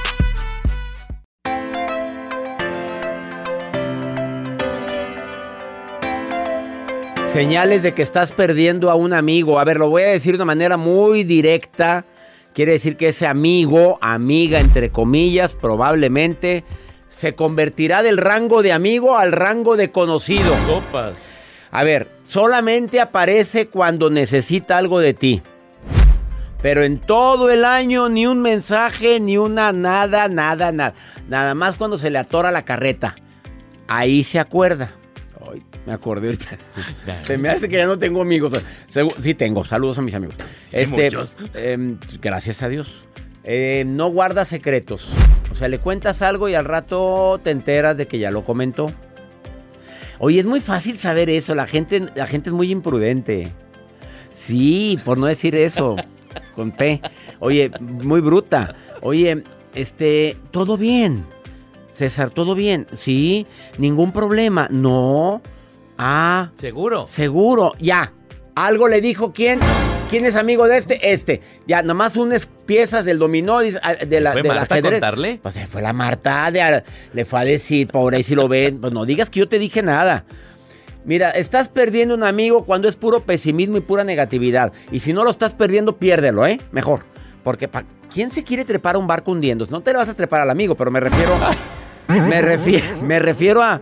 Señales 7.31 7.81
de 7.81 7.93
que 7.93 8.01
estás 8.01 8.33
perdiendo 8.33 8.91
a 8.91 8.95
un 8.95 9.13
amigo. 9.13 9.57
A 9.57 9.63
ver, 9.63 9.77
lo 9.77 9.89
voy 9.89 10.03
a 10.03 10.07
decir 10.07 10.33
de 10.33 10.39
una 10.39 10.45
manera 10.45 10.75
muy 10.75 11.23
directa. 11.23 12.05
Quiere 12.53 12.73
decir 12.73 12.97
que 12.97 13.07
ese 13.07 13.25
amigo, 13.25 13.97
amiga 14.01 14.59
entre 14.59 14.91
comillas, 14.91 15.53
probablemente 15.55 16.65
se 17.09 17.33
convertirá 17.33 18.03
del 18.03 18.17
rango 18.17 18.61
de 18.61 18.73
amigo 18.73 19.17
al 19.17 19.31
rango 19.31 19.77
de 19.77 19.91
conocido. 19.91 20.53
Sopas. 20.67 21.21
A 21.71 21.85
ver, 21.85 22.11
solamente 22.23 22.99
aparece 22.99 23.69
cuando 23.69 24.09
necesita 24.09 24.77
algo 24.77 24.99
de 24.99 25.13
ti. 25.13 25.41
Pero 26.61 26.83
en 26.83 26.99
todo 26.99 27.49
el 27.49 27.63
año 27.63 28.09
ni 28.09 28.27
un 28.27 28.41
mensaje, 28.41 29.21
ni 29.21 29.37
una 29.37 29.71
nada, 29.71 30.27
nada, 30.27 30.73
nada. 30.73 30.95
Nada 31.29 31.55
más 31.55 31.75
cuando 31.75 31.97
se 31.97 32.09
le 32.09 32.19
atora 32.19 32.51
la 32.51 32.65
carreta. 32.65 33.15
Ahí 33.87 34.25
se 34.25 34.37
acuerda. 34.37 34.91
Me 35.85 35.93
acordé 35.93 36.27
ahorita. 36.27 36.57
Se 37.23 37.37
me 37.37 37.49
hace 37.49 37.67
que 37.67 37.77
ya 37.77 37.85
no 37.85 37.97
tengo 37.97 38.21
amigos. 38.21 38.53
Sí 39.19 39.33
tengo. 39.33 39.63
Saludos 39.63 39.97
a 39.97 40.01
mis 40.01 40.13
amigos. 40.13 40.35
Este, 40.71 41.09
em, 41.53 41.97
gracias 42.21 42.61
a 42.61 42.69
Dios. 42.69 43.05
Eh, 43.43 43.83
no 43.87 44.07
guarda 44.09 44.45
secretos. 44.45 45.13
O 45.49 45.53
sea, 45.53 45.67
le 45.67 45.79
cuentas 45.79 46.21
algo 46.21 46.47
y 46.47 46.53
al 46.53 46.65
rato 46.65 47.39
te 47.43 47.51
enteras 47.51 47.97
de 47.97 48.07
que 48.07 48.19
ya 48.19 48.31
lo 48.31 48.43
comentó. 48.43 48.91
Oye, 50.19 50.39
es 50.39 50.45
muy 50.45 50.61
fácil 50.61 50.97
saber 50.97 51.29
eso. 51.29 51.55
La 51.55 51.65
gente, 51.65 52.05
la 52.15 52.27
gente 52.27 52.49
es 52.49 52.53
muy 52.53 52.71
imprudente. 52.71 53.51
Sí, 54.29 54.99
por 55.03 55.17
no 55.17 55.25
decir 55.25 55.55
eso. 55.55 55.95
Con 56.55 56.71
P. 56.71 57.01
Oye, 57.39 57.71
muy 57.79 58.21
bruta. 58.21 58.75
Oye, 59.01 59.43
este, 59.73 60.37
todo 60.51 60.77
bien. 60.77 61.25
César, 61.91 62.29
¿todo 62.29 62.55
bien? 62.55 62.87
Sí, 62.93 63.45
ningún 63.77 64.11
problema. 64.11 64.67
No. 64.71 65.41
Ah. 65.97 66.51
¿Seguro? 66.59 67.05
Seguro, 67.07 67.73
ya. 67.79 68.13
Algo 68.55 68.87
le 68.87 69.01
dijo 69.01 69.33
quién. 69.33 69.59
¿Quién 70.09 70.25
es 70.25 70.35
amigo 70.35 70.67
de 70.67 70.77
este? 70.77 71.13
Este. 71.13 71.41
Ya, 71.67 71.83
nomás 71.83 72.17
unas 72.17 72.45
piezas 72.65 73.05
del 73.05 73.17
dominó 73.17 73.59
de 73.59 73.71
la, 74.19 74.33
¿Fue 74.33 74.41
de 74.41 74.49
Marta 74.49 74.75
a 74.75 74.81
contarle? 74.81 75.39
Pues 75.41 75.57
fue 75.69 75.81
la 75.81 75.93
Marta, 75.93 76.49
le 76.51 77.23
fue 77.25 77.39
a 77.39 77.43
decir, 77.45 77.87
pobre, 77.87 78.17
ahí 78.17 78.23
si 78.23 78.35
lo 78.35 78.49
ven. 78.49 78.81
Pues 78.81 78.91
no 78.91 79.05
digas 79.05 79.29
que 79.29 79.39
yo 79.39 79.47
te 79.47 79.57
dije 79.57 79.81
nada. 79.81 80.25
Mira, 81.05 81.29
estás 81.31 81.69
perdiendo 81.69 82.13
un 82.13 82.23
amigo 82.23 82.65
cuando 82.65 82.87
es 82.89 82.95
puro 82.97 83.23
pesimismo 83.25 83.77
y 83.77 83.81
pura 83.81 84.03
negatividad. 84.03 84.73
Y 84.91 84.99
si 84.99 85.13
no 85.13 85.23
lo 85.23 85.29
estás 85.29 85.53
perdiendo, 85.53 85.97
piérdelo, 85.97 86.45
¿eh? 86.45 86.59
Mejor. 86.71 87.05
Porque 87.43 87.67
pa- 87.69 87.85
¿quién 88.13 88.31
se 88.31 88.43
quiere 88.43 88.65
trepar 88.65 88.95
a 88.95 88.99
un 88.99 89.07
barco 89.07 89.31
hundiéndose? 89.31 89.71
No 89.71 89.81
te 89.81 89.91
le 89.93 89.97
vas 89.97 90.09
a 90.09 90.13
trepar 90.13 90.41
al 90.41 90.49
amigo, 90.49 90.75
pero 90.75 90.91
me 90.91 90.99
refiero. 90.99 91.33
me, 92.19 92.41
refiero 92.41 92.85
me 93.01 93.19
refiero 93.19 93.61
a. 93.63 93.81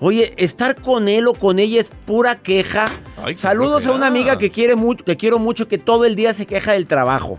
Oye, 0.00 0.34
estar 0.36 0.80
con 0.80 1.06
él 1.08 1.28
o 1.28 1.34
con 1.34 1.58
ella 1.60 1.80
es 1.80 1.92
pura 2.04 2.36
queja. 2.40 2.86
Ay, 3.24 3.34
Saludos 3.36 3.86
a 3.86 3.92
una 3.92 4.08
amiga 4.08 4.36
que 4.36 4.50
quiere 4.50 4.74
mucho, 4.74 5.04
que 5.04 5.16
quiero 5.16 5.38
mucho, 5.38 5.68
que 5.68 5.78
todo 5.78 6.04
el 6.04 6.16
día 6.16 6.34
se 6.34 6.44
queja 6.44 6.72
del 6.72 6.86
trabajo. 6.86 7.38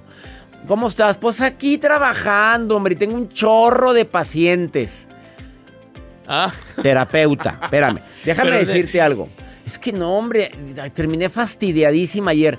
¿Cómo 0.66 0.88
estás? 0.88 1.18
Pues 1.18 1.42
aquí 1.42 1.78
trabajando, 1.78 2.78
hombre, 2.78 2.94
y 2.94 2.98
tengo 2.98 3.16
un 3.16 3.28
chorro 3.28 3.92
de 3.92 4.06
pacientes. 4.06 5.10
Ah, 6.26 6.54
Terapeuta, 6.82 7.60
espérame. 7.64 8.00
Déjame 8.24 8.50
Pero 8.52 8.62
de- 8.62 8.66
decirte 8.66 9.02
algo. 9.02 9.28
Es 9.66 9.78
que 9.78 9.92
no, 9.92 10.14
hombre, 10.18 10.50
terminé 10.94 11.28
fastidiadísima 11.30 12.32
ayer. 12.32 12.58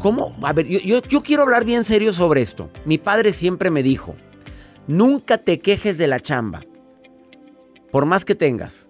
¿Cómo? 0.00 0.36
A 0.42 0.52
ver, 0.52 0.66
yo, 0.66 0.80
yo- 0.80 1.02
yo 1.08 1.22
quiero 1.22 1.42
hablar 1.44 1.64
bien 1.64 1.84
serio 1.84 2.12
sobre 2.12 2.40
esto. 2.42 2.68
Mi 2.84 2.98
padre 2.98 3.32
siempre 3.32 3.70
me 3.70 3.84
dijo, 3.84 4.16
nunca 4.88 5.38
te 5.38 5.60
quejes 5.60 5.98
de 5.98 6.08
la 6.08 6.18
chamba, 6.18 6.62
por 7.94 8.06
más 8.06 8.24
que 8.24 8.34
tengas, 8.34 8.88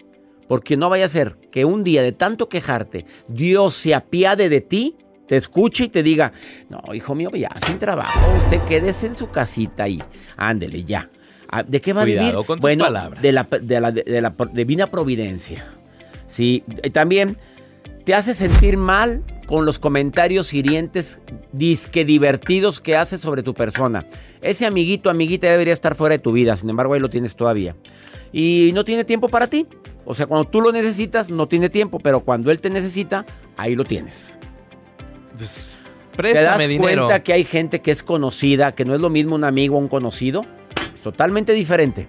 porque 0.49 0.79
no 0.79 0.89
vaya 0.89 1.05
a 1.05 1.09
ser 1.11 1.37
que 1.53 1.67
un 1.67 1.85
día 1.85 2.01
de 2.03 2.13
tanto 2.13 2.49
quejarte, 2.49 3.05
Dios 3.29 3.75
se 3.75 3.95
apiade 3.95 4.49
de 4.49 4.63
ti, 4.63 4.97
te 5.29 5.37
escuche 5.37 5.85
y 5.85 5.89
te 5.91 6.03
diga, 6.03 6.33
no, 6.71 6.81
hijo 6.95 7.15
mío, 7.15 7.29
ya 7.35 7.51
sin 7.67 7.77
trabajo, 7.79 8.19
usted 8.39 8.63
quédese 8.63 9.09
en 9.09 9.15
su 9.15 9.29
casita 9.29 9.83
ahí, 9.83 10.03
ándele 10.39 10.85
ya. 10.85 11.11
Ah, 11.51 11.63
¿De 11.63 11.83
qué 11.83 11.93
va 11.93 12.01
a 12.01 12.05
Cuidado 12.05 12.29
vivir? 12.31 12.47
con 12.47 12.57
tus 12.57 12.63
bueno, 12.63 12.85
palabras. 12.87 13.21
de 13.21 13.33
la, 13.33 13.43
de 13.45 13.81
la- 13.83 13.93
de 13.93 14.21
la 14.23 14.35
divina 14.55 14.91
providencia. 14.91 15.67
Sí, 16.27 16.65
y 16.83 16.89
también 16.89 17.37
te 18.07 18.15
hace 18.15 18.33
sentir 18.33 18.79
mal 18.79 19.23
con 19.47 19.67
los 19.67 19.79
comentarios 19.79 20.55
hirientes, 20.55 21.21
disque 21.53 22.07
divertidos 22.07 22.81
que 22.81 22.97
haces 22.97 23.21
sobre 23.21 23.43
tu 23.43 23.53
persona. 23.53 24.07
Ese 24.41 24.65
amiguito, 24.65 25.11
amiguita 25.11 25.51
debería 25.51 25.75
estar 25.75 25.95
fuera 25.95 26.15
de 26.15 26.21
tu 26.21 26.33
vida, 26.33 26.57
sin 26.57 26.71
embargo 26.71 26.95
ahí 26.95 27.01
lo 27.01 27.11
tienes 27.11 27.37
todavía. 27.37 27.77
Y 28.37 28.73
no 28.75 28.83
tiene 28.83 29.05
tiempo 29.05 29.29
para 29.29 29.47
ti. 29.47 29.65
O 30.05 30.13
sea, 30.13 30.27
cuando 30.27 30.51
tú 30.51 30.61
lo 30.61 30.73
necesitas, 30.73 31.31
no 31.31 31.47
tiene 31.47 31.71
tiempo, 31.71 32.01
pero 32.01 32.19
cuando 32.19 32.51
él 32.51 32.61
te 32.61 32.69
necesita, 32.69 33.25
ahí 33.57 33.77
lo 33.77 33.85
tienes. 33.85 34.41
pues, 35.39 35.65
¿Te 36.17 36.35
das 36.35 36.59
dinero. 36.59 36.83
cuenta 36.83 37.23
que 37.23 37.33
hay 37.33 37.45
gente 37.45 37.81
que 37.81 37.93
es 37.93 38.03
conocida, 38.03 38.73
que 38.73 38.85
no 38.85 38.93
es 38.93 39.01
lo 39.01 39.09
mismo 39.09 39.37
un 39.37 39.45
amigo 39.45 39.77
o 39.77 39.79
un 39.79 39.87
conocido? 39.87 40.45
Es 40.93 41.01
totalmente 41.01 41.53
diferente. 41.53 42.09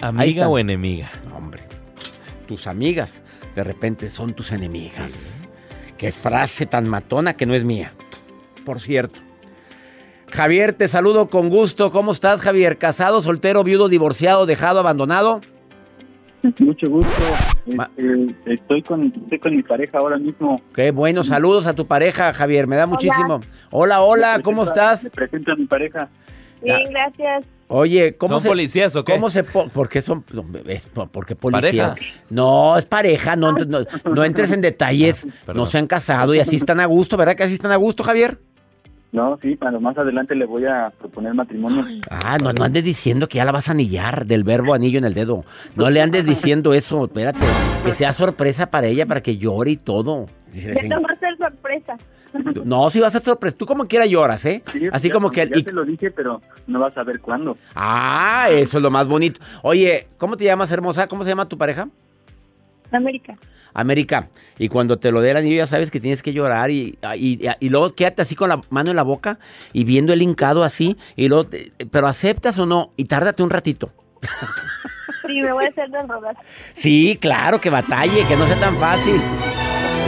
Amiga 0.00 0.48
o 0.48 0.56
enemiga. 0.56 1.10
No, 1.28 1.36
hombre. 1.36 1.64
Tus 2.46 2.68
amigas 2.68 3.24
de 3.56 3.64
repente 3.64 4.10
son 4.10 4.34
tus 4.34 4.52
enemigas. 4.52 5.48
Qué 5.98 6.12
frase 6.12 6.66
tan 6.66 6.88
matona 6.88 7.34
que 7.34 7.44
no 7.44 7.54
es 7.54 7.64
mía. 7.64 7.92
Por 8.64 8.78
cierto. 8.78 9.20
Javier, 10.34 10.72
te 10.72 10.88
saludo 10.88 11.28
con 11.28 11.48
gusto. 11.48 11.92
¿Cómo 11.92 12.10
estás, 12.10 12.40
Javier? 12.40 12.76
¿Casado, 12.76 13.22
soltero, 13.22 13.62
viudo, 13.62 13.88
divorciado, 13.88 14.46
dejado, 14.46 14.80
abandonado? 14.80 15.40
Mucho 16.58 16.90
gusto. 16.90 17.22
Ma- 17.66 17.88
Este, 17.96 18.52
estoy, 18.52 18.82
con, 18.82 19.06
estoy 19.06 19.38
con 19.38 19.54
mi 19.54 19.62
pareja 19.62 19.98
ahora 19.98 20.18
mismo. 20.18 20.60
Qué 20.74 20.90
bueno. 20.90 21.22
Saludos 21.22 21.68
a 21.68 21.74
tu 21.74 21.86
pareja, 21.86 22.34
Javier. 22.34 22.66
Me 22.66 22.74
da 22.74 22.88
muchísimo. 22.88 23.42
Hola, 23.70 24.02
hola, 24.02 24.40
¿cómo 24.42 24.64
estás? 24.64 25.04
Me 25.04 25.10
presento 25.10 25.52
a 25.52 25.56
mi 25.56 25.66
pareja. 25.66 26.08
Bien, 26.60 26.80
gracias. 26.90 27.44
Oye, 27.68 28.16
¿cómo 28.16 28.34
¿Son 28.34 28.42
se 28.42 28.48
policías 28.48 28.96
o 28.96 29.04
qué? 29.04 29.12
¿Cómo 29.12 29.30
se 29.30 29.44
po- 29.44 29.68
¿Por 29.68 29.88
qué 29.88 30.00
son 30.02 30.24
no, 30.32 30.44
es 30.66 30.88
po- 30.88 31.06
porque 31.06 31.36
policía? 31.36 31.90
¿Pareja? 31.94 32.12
No, 32.28 32.76
es 32.76 32.86
pareja, 32.86 33.36
no, 33.36 33.52
no, 33.52 33.84
no 34.12 34.24
entres 34.24 34.50
en 34.52 34.60
detalles. 34.60 35.26
Perdón. 35.46 35.56
no 35.62 35.66
se 35.66 35.78
han 35.78 35.86
casado 35.86 36.34
y 36.34 36.40
así 36.40 36.56
están 36.56 36.80
a 36.80 36.86
gusto, 36.86 37.16
¿verdad 37.16 37.36
que 37.36 37.44
así 37.44 37.54
están 37.54 37.70
a 37.72 37.76
gusto, 37.76 38.02
Javier? 38.02 38.38
No, 39.14 39.38
sí, 39.40 39.54
para 39.54 39.78
más 39.78 39.96
adelante 39.96 40.34
le 40.34 40.44
voy 40.44 40.64
a 40.66 40.90
proponer 40.98 41.34
matrimonio. 41.34 41.84
Ah, 42.10 42.36
no, 42.42 42.52
no 42.52 42.64
andes 42.64 42.84
diciendo 42.84 43.28
que 43.28 43.36
ya 43.36 43.44
la 43.44 43.52
vas 43.52 43.68
a 43.68 43.70
anillar 43.70 44.26
del 44.26 44.42
verbo 44.42 44.74
anillo 44.74 44.98
en 44.98 45.04
el 45.04 45.14
dedo. 45.14 45.44
No 45.76 45.88
le 45.88 46.02
andes 46.02 46.26
diciendo 46.26 46.74
eso, 46.74 47.04
espérate. 47.04 47.38
Que 47.84 47.92
sea 47.92 48.12
sorpresa 48.12 48.70
para 48.72 48.88
ella, 48.88 49.06
para 49.06 49.22
que 49.22 49.38
llore 49.38 49.70
y 49.70 49.76
todo. 49.76 50.26
No 50.88 51.00
va 51.00 51.12
a 51.12 51.16
ser 51.20 51.36
sorpresa. 51.38 51.96
No, 52.64 52.90
si 52.90 52.98
vas 52.98 53.14
a 53.14 53.20
sorpresa. 53.20 53.56
Tú 53.56 53.66
como 53.66 53.86
quiera 53.86 54.04
lloras, 54.04 54.44
¿eh? 54.46 54.64
Sí, 54.72 54.88
Así 54.90 55.06
ya- 55.06 55.14
como 55.14 55.30
que... 55.30 55.46
Ya 55.46 55.58
y- 55.58 55.62
te 55.62 55.72
lo 55.72 55.84
dije, 55.84 56.10
pero 56.10 56.42
no 56.66 56.80
vas 56.80 56.98
a 56.98 57.04
ver 57.04 57.20
cuándo. 57.20 57.56
Ah, 57.76 58.48
eso 58.50 58.78
es 58.78 58.82
lo 58.82 58.90
más 58.90 59.06
bonito. 59.06 59.40
Oye, 59.62 60.08
¿cómo 60.18 60.36
te 60.36 60.44
llamas, 60.44 60.72
hermosa? 60.72 61.06
¿Cómo 61.06 61.22
se 61.22 61.28
llama 61.30 61.48
tu 61.48 61.56
pareja? 61.56 61.88
América. 62.94 63.34
América. 63.74 64.28
Y 64.58 64.68
cuando 64.68 64.98
te 64.98 65.10
lo 65.10 65.20
dé 65.20 65.32
el 65.32 65.36
anillo 65.38 65.56
ya 65.56 65.66
sabes 65.66 65.90
que 65.90 65.98
tienes 66.00 66.22
que 66.22 66.32
llorar 66.32 66.70
y, 66.70 66.98
y, 67.16 67.40
y 67.60 67.68
luego 67.70 67.90
quédate 67.90 68.22
así 68.22 68.34
con 68.36 68.48
la 68.48 68.60
mano 68.70 68.90
en 68.90 68.96
la 68.96 69.02
boca 69.02 69.38
y 69.72 69.84
viendo 69.84 70.12
el 70.12 70.22
hincado 70.22 70.62
así. 70.64 70.96
Y 71.16 71.28
luego, 71.28 71.44
te- 71.44 71.72
pero 71.90 72.06
aceptas 72.06 72.58
o 72.58 72.66
no 72.66 72.90
y 72.96 73.04
tárdate 73.06 73.42
un 73.42 73.50
ratito. 73.50 73.92
Sí, 75.26 75.40
me 75.40 75.52
voy 75.54 75.64
a 75.64 75.68
hacer 75.68 75.88
de 75.88 76.02
rogar. 76.02 76.36
Sí, 76.74 77.16
claro, 77.18 77.58
que 77.58 77.70
batalle, 77.70 78.26
que 78.28 78.36
no 78.36 78.46
sea 78.46 78.60
tan 78.60 78.76
fácil. 78.76 79.18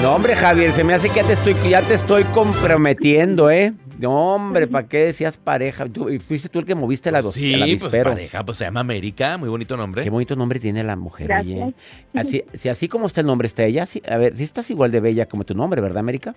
No, 0.03 0.15
hombre, 0.15 0.37
Javier, 0.37 0.73
se 0.73 0.85
me 0.85 0.93
hace 0.93 1.09
que 1.09 1.17
ya 1.23 1.27
te 1.27 1.33
estoy, 1.33 1.57
ya 1.71 1.81
te 1.81 1.95
estoy 1.95 2.25
comprometiendo, 2.25 3.51
¿eh? 3.51 3.73
No, 3.99 4.35
hombre, 4.35 4.67
¿para 4.67 4.87
qué 4.87 5.07
decías 5.07 5.39
pareja? 5.39 5.87
Tú- 5.87 6.11
y 6.11 6.19
fuiste 6.19 6.49
tú 6.49 6.59
el 6.59 6.65
que 6.67 6.75
moviste 6.75 7.11
la, 7.11 7.23
Sí, 7.23 7.55
el 7.55 7.79
pues 7.79 8.05
pareja, 8.05 8.45
pues 8.45 8.59
se 8.59 8.65
llama 8.65 8.81
América, 8.81 9.39
muy 9.39 9.49
bonito 9.49 9.77
nombre. 9.77 10.03
Qué 10.03 10.11
bonito 10.11 10.37
nombre 10.37 10.61
tiene 10.61 10.83
la 10.85 10.97
mujer, 10.97 11.29
Gracias. 11.29 11.63
oye. 11.63 11.75
Así, 12.15 12.45
si 12.53 12.69
así 12.69 12.89
como 12.89 13.07
está 13.07 13.23
el 13.23 13.27
nombre 13.27 13.47
está 13.47 13.65
ella, 13.65 13.87
sí- 13.87 14.03
a 14.09 14.17
ver, 14.19 14.35
si 14.37 14.43
estás 14.45 14.71
igual 14.71 14.91
de 14.91 15.01
bella 15.01 15.27
como 15.27 15.45
tu 15.45 15.55
nombre, 15.55 15.81
¿verdad, 15.81 15.99
América? 15.99 16.35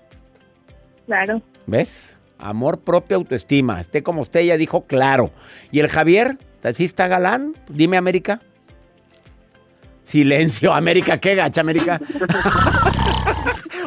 Claro. 1.06 1.42
¿Ves? 1.68 2.18
Amor 2.38 2.80
propio, 2.80 3.18
autoestima. 3.18 3.80
Esté 3.82 4.04
como 4.04 4.22
usted, 4.22 4.40
ella 4.42 4.56
dijo 4.56 4.86
claro. 4.86 5.32
¿Y 5.72 5.80
el 5.80 5.90
Javier? 5.90 6.38
¿Sí 6.74 6.86
está 6.86 7.08
galán? 7.10 7.56
Dime, 7.70 7.98
América. 7.98 8.42
Silencio, 10.04 10.74
América, 10.74 11.18
qué 11.20 11.36
gacha, 11.36 11.62
América. 11.62 12.00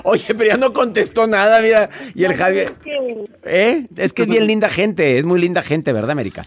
Oye, 0.05 0.35
pero 0.35 0.51
ya 0.51 0.57
no 0.57 0.73
contestó 0.73 1.27
nada, 1.27 1.61
mira. 1.61 1.89
Y 2.15 2.25
el 2.25 2.33
No, 2.33 2.37
Javier. 2.37 2.65
es 2.69 2.73
que 2.83 3.27
¿Eh? 3.45 3.87
Es 3.97 4.13
que 4.13 4.23
es 4.23 4.29
bien 4.29 4.47
linda 4.47 4.69
gente, 4.69 5.19
es 5.19 5.25
muy 5.25 5.41
linda 5.41 5.63
gente, 5.63 5.93
¿verdad, 5.93 6.11
América? 6.11 6.45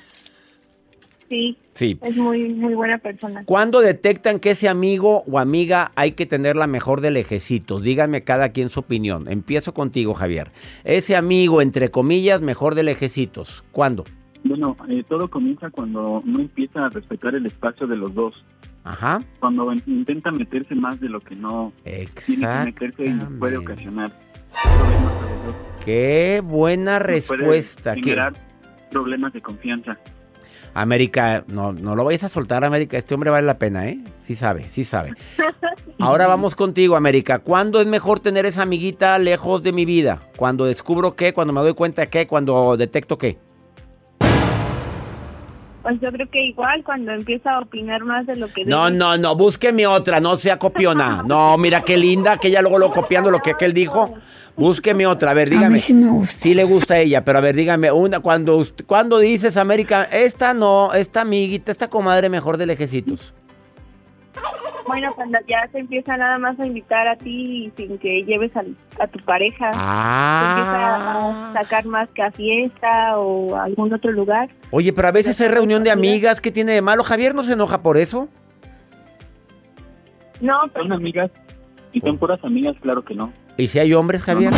sí, 1.27 1.57
Sí. 1.73 1.97
es 2.03 2.15
muy, 2.15 2.49
muy 2.53 2.73
buena 2.75 2.97
persona. 2.99 3.43
¿Cuándo 3.45 3.81
detectan 3.81 4.39
que 4.39 4.51
ese 4.51 4.69
amigo 4.69 5.23
o 5.27 5.39
amiga 5.39 5.91
hay 5.95 6.11
que 6.11 6.25
tener 6.25 6.55
la 6.55 6.67
mejor 6.67 7.01
de 7.01 7.11
lejecitos? 7.11 7.81
Díganme 7.83 8.23
cada 8.23 8.49
quien 8.49 8.69
su 8.69 8.81
opinión. 8.81 9.27
Empiezo 9.27 9.73
contigo, 9.73 10.13
Javier. 10.13 10.51
Ese 10.83 11.15
amigo, 11.15 11.61
entre 11.61 11.89
comillas, 11.89 12.41
mejor 12.41 12.75
de 12.75 12.83
lejecitos. 12.83 13.63
¿Cuándo? 13.71 14.05
Bueno, 14.43 14.77
eh, 14.87 15.03
todo 15.09 15.27
comienza 15.29 15.71
cuando 15.71 16.21
no 16.23 16.39
empieza 16.39 16.85
a 16.85 16.89
respetar 16.89 17.33
el 17.35 17.45
espacio 17.47 17.87
de 17.87 17.95
los 17.97 18.13
dos. 18.13 18.45
Ajá. 18.85 19.21
Cuando 19.39 19.73
in- 19.73 19.83
intenta 19.87 20.31
meterse 20.31 20.75
más 20.75 20.99
de 21.01 21.09
lo 21.09 21.19
que 21.19 21.35
no 21.35 21.73
tiene 21.83 22.05
que 22.41 22.65
meterse 22.65 23.05
y 23.07 23.13
puede 23.39 23.57
ocasionar 23.57 24.11
problemas. 24.63 25.13
Qué 25.83 26.41
buena 26.43 26.99
puede 26.99 27.13
respuesta. 27.13 27.95
¿Qué- 27.95 28.01
generar 28.01 28.33
problemas 28.91 29.33
de 29.33 29.41
confianza. 29.41 29.97
América, 30.75 31.43
no, 31.47 31.71
no 31.73 31.95
lo 31.95 32.03
vayas 32.03 32.25
a 32.25 32.29
soltar, 32.29 32.63
América. 32.65 32.97
Este 32.97 33.15
hombre 33.15 33.29
vale 33.29 33.47
la 33.47 33.57
pena, 33.57 33.87
¿eh? 33.87 33.97
Sí 34.19 34.35
sabe, 34.35 34.67
sí 34.67 34.83
sabe. 34.83 35.13
Ahora 35.99 36.27
vamos 36.27 36.53
contigo, 36.55 36.95
América. 36.97 37.39
¿Cuándo 37.39 37.79
es 37.79 37.87
mejor 37.87 38.19
tener 38.19 38.45
esa 38.45 38.63
amiguita 38.63 39.17
lejos 39.17 39.63
de 39.63 39.71
mi 39.71 39.85
vida? 39.85 40.21
¿Cuando 40.35 40.65
descubro 40.65 41.15
qué? 41.15 41.33
¿Cuando 41.33 41.53
me 41.53 41.61
doy 41.61 41.73
cuenta 41.73 42.07
qué? 42.07 42.27
¿Cuando 42.27 42.75
detecto 42.77 43.17
qué? 43.17 43.37
Pues 45.85 46.01
yo 46.01 46.11
creo 46.11 46.27
que 46.31 46.43
igual 46.43 46.83
cuando 46.83 47.11
empieza 47.11 47.51
a 47.51 47.59
opinar 47.59 48.03
más 48.05 48.25
de 48.25 48.35
lo 48.35 48.47
que 48.47 48.65
No, 48.65 48.85
debe. 48.85 48.97
no, 48.97 49.19
no, 49.19 49.35
búsqueme 49.35 49.85
otra, 49.85 50.19
no 50.19 50.35
sea 50.35 50.57
copiona. 50.57 51.21
No, 51.27 51.55
mira 51.59 51.81
qué 51.81 51.95
linda, 51.95 52.37
que 52.37 52.47
ella 52.47 52.63
luego 52.63 52.79
lo 52.79 52.91
copiando 52.91 53.29
lo 53.29 53.37
que 53.37 53.51
aquel 53.51 53.71
dijo. 53.71 54.11
Búsqueme 54.57 55.05
otra, 55.05 55.29
a 55.29 55.33
ver, 55.35 55.47
dígame. 55.47 55.77
sí 55.77 55.93
me 55.93 56.09
gusta. 56.09 56.39
Sí 56.39 56.55
le 56.55 56.63
gusta 56.63 56.95
a 56.95 56.99
ella, 57.01 57.23
pero 57.23 57.37
a 57.37 57.41
ver, 57.41 57.55
dígame, 57.55 57.91
una, 57.91 58.19
cuando, 58.19 58.63
cuando 58.87 59.19
dices, 59.19 59.57
América, 59.57 60.05
esta 60.05 60.55
no, 60.55 60.91
esta 60.91 61.21
amiguita, 61.21 61.71
esta 61.71 61.87
comadre 61.87 62.29
mejor 62.29 62.57
de 62.57 62.65
lejecitos. 62.65 63.35
Bueno, 64.87 65.13
cuando 65.15 65.39
ya 65.47 65.67
se 65.71 65.79
empieza 65.79 66.15
nada 66.15 66.37
más 66.37 66.59
a 66.59 66.65
invitar 66.65 67.07
a 67.07 67.15
ti 67.15 67.71
sin 67.75 67.97
que 67.97 68.23
lleves 68.23 68.55
al- 68.55 68.75
a, 68.99 69.07
tu 69.07 69.19
pareja. 69.25 69.71
Se 69.73 70.47
empieza 70.49 70.95
Ah. 70.97 71.49
a 71.49 71.53
sacar 71.53 71.85
más 71.85 72.09
que 72.11 72.21
a 72.21 72.31
fiesta 72.31 73.17
o 73.17 73.55
a 73.55 73.63
algún 73.63 73.91
otro 73.93 74.11
lugar. 74.11 74.49
Oye, 74.71 74.93
pero 74.93 75.07
a 75.07 75.11
veces 75.11 75.39
hay 75.41 75.47
reunión 75.49 75.83
de 75.83 75.91
amigas, 75.91 76.39
¿qué 76.41 76.51
tiene 76.51 76.73
de 76.73 76.81
malo? 76.81 77.03
Javier 77.03 77.33
no 77.33 77.43
se 77.43 77.53
enoja 77.53 77.81
por 77.81 77.97
eso. 77.97 78.29
No, 80.41 80.53
¿Son 80.75 80.91
amigas? 80.91 81.31
¿Y 81.93 82.01
son 82.01 82.17
puras 82.17 82.43
amigas? 82.43 82.75
Claro 82.81 83.03
que 83.03 83.15
no. 83.15 83.31
¿Y 83.57 83.67
si 83.69 83.79
hay 83.79 83.93
hombres, 83.93 84.21
Javier? 84.21 84.51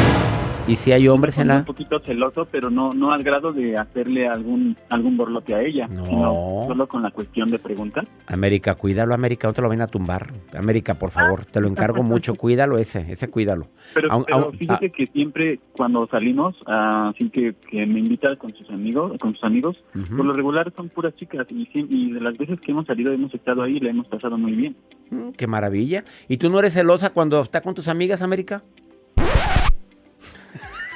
¿Y 0.67 0.75
si 0.75 0.91
hay 0.91 1.07
hombres 1.07 1.37
en 1.37 1.47
la...? 1.47 1.59
Un 1.59 1.65
poquito 1.65 1.99
celoso, 1.99 2.45
pero 2.51 2.69
no 2.69 2.93
no 2.93 3.13
al 3.13 3.23
grado 3.23 3.53
de 3.53 3.77
hacerle 3.77 4.27
algún 4.27 4.75
algún 4.89 5.15
borlote 5.15 5.55
a 5.55 5.61
ella, 5.61 5.87
no. 5.87 6.05
sino 6.05 6.65
solo 6.67 6.87
con 6.87 7.03
la 7.03 7.11
cuestión 7.11 7.49
de 7.51 7.57
preguntar. 7.57 8.05
América, 8.27 8.75
cuídalo, 8.75 9.13
América, 9.13 9.47
no 9.47 9.53
te 9.53 9.61
lo 9.61 9.69
ven 9.69 9.81
a 9.81 9.87
tumbar. 9.87 10.27
América, 10.57 10.95
por 10.95 11.11
favor, 11.11 11.45
te 11.45 11.61
lo 11.61 11.69
encargo 11.69 12.03
mucho, 12.03 12.35
cuídalo 12.35 12.77
ese, 12.77 13.05
ese 13.09 13.29
cuídalo. 13.29 13.69
Pero, 13.93 14.23
fíjate 14.57 14.87
ah. 14.87 14.93
que 14.95 15.07
siempre 15.07 15.59
cuando 15.71 16.05
salimos, 16.07 16.55
así 16.65 17.29
que, 17.29 17.55
que 17.69 17.85
me 17.85 17.99
invita 17.99 18.35
con 18.35 18.53
sus 18.53 18.69
amigos, 18.69 19.17
con 19.19 19.35
sus 19.35 19.43
amigos, 19.45 19.77
por 20.15 20.25
lo 20.25 20.33
regular 20.33 20.73
son 20.75 20.89
puras 20.89 21.15
chicas 21.15 21.47
y, 21.49 21.69
y, 21.73 22.11
de 22.11 22.19
las 22.19 22.37
veces 22.37 22.59
que 22.59 22.71
hemos 22.71 22.85
salido 22.85 23.13
hemos 23.13 23.33
estado 23.33 23.63
ahí 23.63 23.77
y 23.77 23.79
le 23.79 23.91
hemos 23.91 24.07
pasado 24.09 24.37
muy 24.37 24.51
bien. 24.51 24.75
Mm, 25.11 25.29
qué 25.29 25.47
maravilla. 25.47 26.03
¿Y 26.27 26.37
tú 26.37 26.49
no 26.49 26.59
eres 26.59 26.73
celosa 26.73 27.11
cuando 27.11 27.39
está 27.41 27.61
con 27.61 27.73
tus 27.73 27.87
amigas, 27.87 28.21
América? 28.21 28.63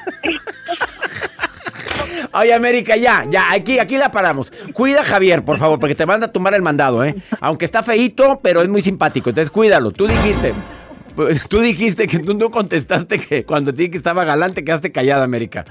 Oye, 2.33 2.53
América, 2.53 2.95
ya, 2.95 3.25
ya, 3.29 3.51
aquí, 3.51 3.79
aquí 3.79 3.97
la 3.97 4.11
paramos. 4.11 4.51
Cuida 4.73 5.01
a 5.01 5.03
Javier, 5.03 5.43
por 5.43 5.57
favor, 5.57 5.79
porque 5.79 5.95
te 5.95 6.05
manda 6.05 6.27
a 6.27 6.31
tumbar 6.31 6.53
el 6.53 6.61
mandado, 6.61 7.03
¿eh? 7.03 7.15
Aunque 7.39 7.65
está 7.65 7.83
feito, 7.83 8.39
pero 8.41 8.61
es 8.61 8.69
muy 8.69 8.81
simpático. 8.81 9.29
Entonces, 9.29 9.51
cuídalo. 9.51 9.91
Tú 9.91 10.07
dijiste, 10.07 10.53
tú 11.49 11.59
dijiste 11.59 12.07
que 12.07 12.19
tú 12.19 12.33
no 12.33 12.49
contestaste 12.49 13.19
que 13.19 13.45
cuando 13.45 13.73
te 13.73 13.79
dije 13.79 13.91
que 13.91 13.97
estaba 13.97 14.23
galante 14.23 14.63
quedaste 14.63 14.91
callada, 14.91 15.23
América. 15.23 15.65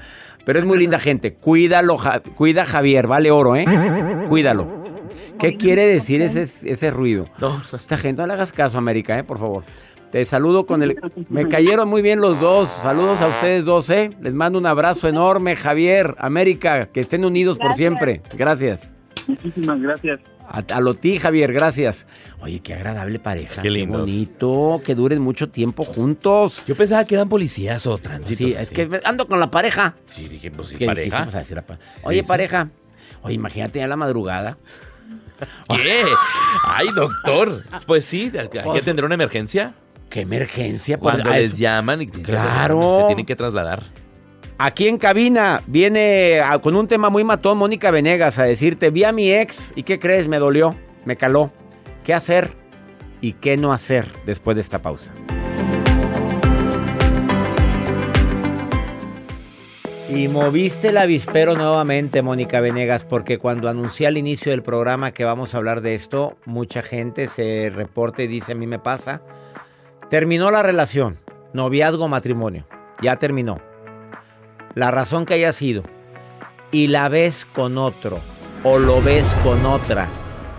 Pero 0.45 0.59
es 0.59 0.65
muy 0.65 0.77
linda 0.77 0.99
gente. 0.99 1.33
Cuídalo, 1.33 1.97
cuida 2.35 2.63
a 2.63 2.65
Javier, 2.65 3.07
vale 3.07 3.31
oro, 3.31 3.55
¿eh? 3.55 3.65
Cuídalo. 4.27 4.81
¿Qué 5.39 5.57
quiere 5.57 5.87
decir 5.87 6.21
ese, 6.21 6.43
ese 6.43 6.91
ruido? 6.91 7.27
No, 7.39 7.61
esta 7.73 7.97
gente, 7.97 8.21
no 8.21 8.27
le 8.27 8.33
hagas 8.33 8.53
caso, 8.53 8.77
América, 8.77 9.17
¿eh? 9.17 9.23
Por 9.23 9.39
favor. 9.39 9.63
Te 10.11 10.25
saludo 10.25 10.65
con 10.65 10.83
el... 10.83 10.99
Me 11.29 11.47
cayeron 11.47 11.87
muy 11.87 12.01
bien 12.01 12.19
los 12.19 12.39
dos. 12.39 12.67
Saludos 12.67 13.21
a 13.21 13.27
ustedes 13.27 13.63
dos, 13.63 13.89
¿eh? 13.89 14.11
Les 14.21 14.33
mando 14.33 14.59
un 14.59 14.65
abrazo 14.65 15.07
enorme, 15.07 15.55
Javier, 15.55 16.15
América, 16.17 16.87
que 16.87 16.99
estén 16.99 17.23
unidos 17.23 17.57
por 17.57 17.73
siempre. 17.75 18.21
Gracias. 18.37 18.91
Muchísimas 19.27 19.79
gracias. 19.79 20.19
A, 20.49 20.81
lo 20.81 20.95
ti, 20.95 21.17
Javier, 21.17 21.53
gracias. 21.53 22.07
Oye, 22.41 22.59
qué 22.59 22.73
agradable 22.73 23.19
pareja. 23.19 23.61
Qué, 23.61 23.69
lindo. 23.69 23.99
bonito, 23.99 24.81
que 24.83 24.95
duren 24.95 25.21
mucho 25.21 25.49
tiempo 25.49 25.83
juntos. 25.83 26.63
Yo 26.67 26.75
pensaba 26.75 27.05
que 27.05 27.15
eran 27.15 27.29
policías 27.29 27.87
o 27.87 27.97
tránsito. 27.97 28.43
Sí, 28.43 28.53
es 28.57 28.69
que 28.69 28.89
ando 29.05 29.29
con 29.29 29.39
la 29.39 29.49
pareja. 29.49 29.95
Sí, 30.07 30.27
dije, 30.27 30.51
pues 30.51 30.69
sí, 30.69 30.85
pareja. 30.85 31.25
Oye, 32.03 32.25
pareja. 32.25 32.69
Oye, 33.21 33.35
imagínate 33.35 33.79
ya 33.79 33.87
la 33.87 33.95
madrugada. 33.95 34.57
¿Qué? 35.69 36.03
Ay, 36.65 36.87
doctor. 36.93 37.63
Pues 37.85 38.03
sí, 38.03 38.29
hay 38.37 38.49
que 38.49 38.59
pues 38.59 38.83
tendrá 38.83 39.05
una 39.05 39.15
emergencia. 39.15 39.73
¿Qué 40.11 40.21
emergencia? 40.21 40.99
Pues, 40.99 41.15
Cuando 41.15 41.31
les 41.31 41.57
llaman 41.57 42.01
y 42.01 42.07
claro. 42.07 42.81
se 42.81 43.03
tienen 43.07 43.25
que 43.25 43.37
trasladar. 43.37 43.81
Aquí 44.57 44.89
en 44.89 44.97
cabina 44.97 45.63
viene 45.67 46.41
con 46.61 46.75
un 46.75 46.85
tema 46.87 47.09
muy 47.09 47.23
matón 47.23 47.57
Mónica 47.57 47.91
Venegas 47.91 48.37
a 48.37 48.43
decirte, 48.43 48.91
vi 48.91 49.05
a 49.05 49.13
mi 49.13 49.31
ex 49.31 49.71
y 49.73 49.83
¿qué 49.83 49.99
crees? 49.99 50.27
Me 50.27 50.37
dolió, 50.37 50.75
me 51.05 51.15
caló. 51.15 51.53
¿Qué 52.03 52.13
hacer 52.13 52.51
y 53.21 53.33
qué 53.33 53.55
no 53.55 53.71
hacer 53.71 54.05
después 54.25 54.55
de 54.55 54.61
esta 54.61 54.81
pausa? 54.81 55.13
Y 60.09 60.27
moviste 60.27 60.89
el 60.89 60.97
avispero 60.97 61.55
nuevamente, 61.55 62.21
Mónica 62.21 62.59
Venegas, 62.59 63.05
porque 63.05 63.37
cuando 63.37 63.69
anuncié 63.69 64.07
al 64.07 64.17
inicio 64.17 64.51
del 64.51 64.61
programa 64.61 65.11
que 65.11 65.23
vamos 65.23 65.55
a 65.55 65.57
hablar 65.57 65.79
de 65.79 65.95
esto, 65.95 66.37
mucha 66.43 66.81
gente 66.81 67.27
se 67.27 67.71
reporta 67.73 68.23
y 68.23 68.27
dice, 68.27 68.51
a 68.51 68.55
mí 68.55 68.67
me 68.67 68.77
pasa 68.77 69.23
Terminó 70.11 70.51
la 70.51 70.61
relación, 70.61 71.17
noviazgo, 71.53 72.09
matrimonio. 72.09 72.67
Ya 73.01 73.15
terminó. 73.15 73.61
La 74.75 74.91
razón 74.91 75.25
que 75.25 75.35
haya 75.35 75.53
sido. 75.53 75.83
Y 76.69 76.87
la 76.87 77.07
ves 77.07 77.45
con 77.45 77.77
otro. 77.77 78.19
O 78.65 78.77
lo 78.77 79.01
ves 79.01 79.33
con 79.41 79.65
otra. 79.65 80.09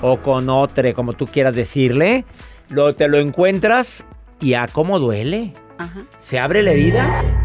O 0.01 0.21
con 0.21 0.49
otra, 0.49 0.95
como 0.95 1.13
tú 1.13 1.27
quieras 1.27 1.55
decirle. 1.55 2.25
Lo, 2.71 2.95
te 2.95 3.09
lo 3.09 3.19
encuentras 3.19 4.07
y 4.41 4.55
a 4.55 4.69
cómo 4.69 4.99
duele. 4.99 5.53
Se 6.17 6.39
abre 6.39 6.63
la 6.63 6.71
herida. 6.71 7.42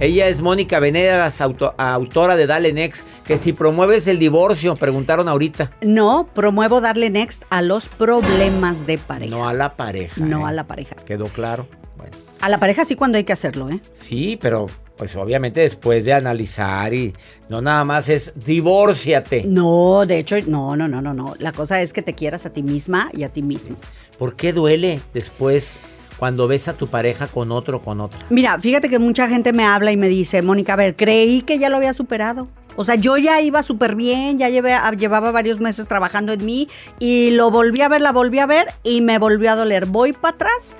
Ella 0.00 0.26
es 0.26 0.40
Mónica 0.42 0.80
Venegas, 0.80 1.40
autora 1.40 2.34
de 2.34 2.48
Dale 2.48 2.72
Next, 2.72 3.06
que 3.24 3.38
si 3.38 3.52
promueves 3.52 4.08
el 4.08 4.18
divorcio, 4.18 4.74
preguntaron 4.74 5.28
ahorita. 5.28 5.70
No, 5.82 6.28
promuevo 6.34 6.80
darle 6.80 7.10
next 7.10 7.44
a 7.48 7.62
los 7.62 7.88
problemas 7.88 8.86
de 8.86 8.98
pareja. 8.98 9.30
No 9.30 9.48
a 9.48 9.54
la 9.54 9.76
pareja. 9.76 10.20
No 10.20 10.40
¿eh? 10.40 10.50
a 10.50 10.52
la 10.52 10.66
pareja. 10.66 10.96
Quedó 10.96 11.28
claro. 11.28 11.68
Bueno. 11.96 12.16
A 12.40 12.48
la 12.48 12.58
pareja 12.58 12.84
sí 12.84 12.96
cuando 12.96 13.18
hay 13.18 13.24
que 13.24 13.32
hacerlo, 13.32 13.70
¿eh? 13.70 13.80
Sí, 13.92 14.36
pero 14.42 14.66
pues 14.96 15.14
obviamente 15.14 15.60
después 15.60 16.04
de 16.04 16.12
analizar 16.12 16.92
y 16.92 17.14
no 17.48 17.62
nada 17.62 17.84
más 17.84 18.08
es 18.08 18.32
divórciate. 18.34 19.44
No, 19.44 20.06
de 20.06 20.18
hecho, 20.18 20.36
no, 20.46 20.74
no, 20.74 20.88
no, 20.88 21.02
no, 21.02 21.14
no. 21.14 21.34
La 21.38 21.52
cosa 21.52 21.80
es 21.82 21.92
que 21.92 22.02
te 22.02 22.14
quieras 22.14 22.46
a 22.46 22.50
ti 22.50 22.64
misma 22.64 23.10
y 23.12 23.22
a 23.22 23.28
ti 23.28 23.42
mismo. 23.42 23.76
¿Por 24.18 24.34
qué 24.34 24.52
duele 24.52 25.00
después 25.12 25.78
cuando 26.24 26.48
ves 26.48 26.68
a 26.68 26.72
tu 26.72 26.86
pareja 26.86 27.26
con 27.26 27.52
otro 27.52 27.82
con 27.82 28.00
otra? 28.00 28.18
Mira, 28.30 28.58
fíjate 28.58 28.88
que 28.88 28.98
mucha 28.98 29.28
gente 29.28 29.52
me 29.52 29.66
habla 29.66 29.92
y 29.92 29.98
me 29.98 30.08
dice, 30.08 30.40
Mónica, 30.40 30.72
a 30.72 30.76
ver, 30.76 30.96
creí 30.96 31.42
que 31.42 31.58
ya 31.58 31.68
lo 31.68 31.76
había 31.76 31.92
superado. 31.92 32.48
O 32.76 32.86
sea, 32.86 32.94
yo 32.94 33.18
ya 33.18 33.42
iba 33.42 33.62
súper 33.62 33.94
bien, 33.94 34.38
ya 34.38 34.48
llevaba 34.48 35.30
varios 35.32 35.60
meses 35.60 35.86
trabajando 35.86 36.32
en 36.32 36.42
mí 36.42 36.66
y 36.98 37.32
lo 37.32 37.50
volví 37.50 37.82
a 37.82 37.90
ver, 37.90 38.00
la 38.00 38.10
volví 38.10 38.38
a 38.38 38.46
ver 38.46 38.68
y 38.82 39.02
me 39.02 39.18
volvió 39.18 39.50
a 39.50 39.54
doler. 39.54 39.84
¿Voy 39.84 40.14
para 40.14 40.34
atrás? 40.34 40.74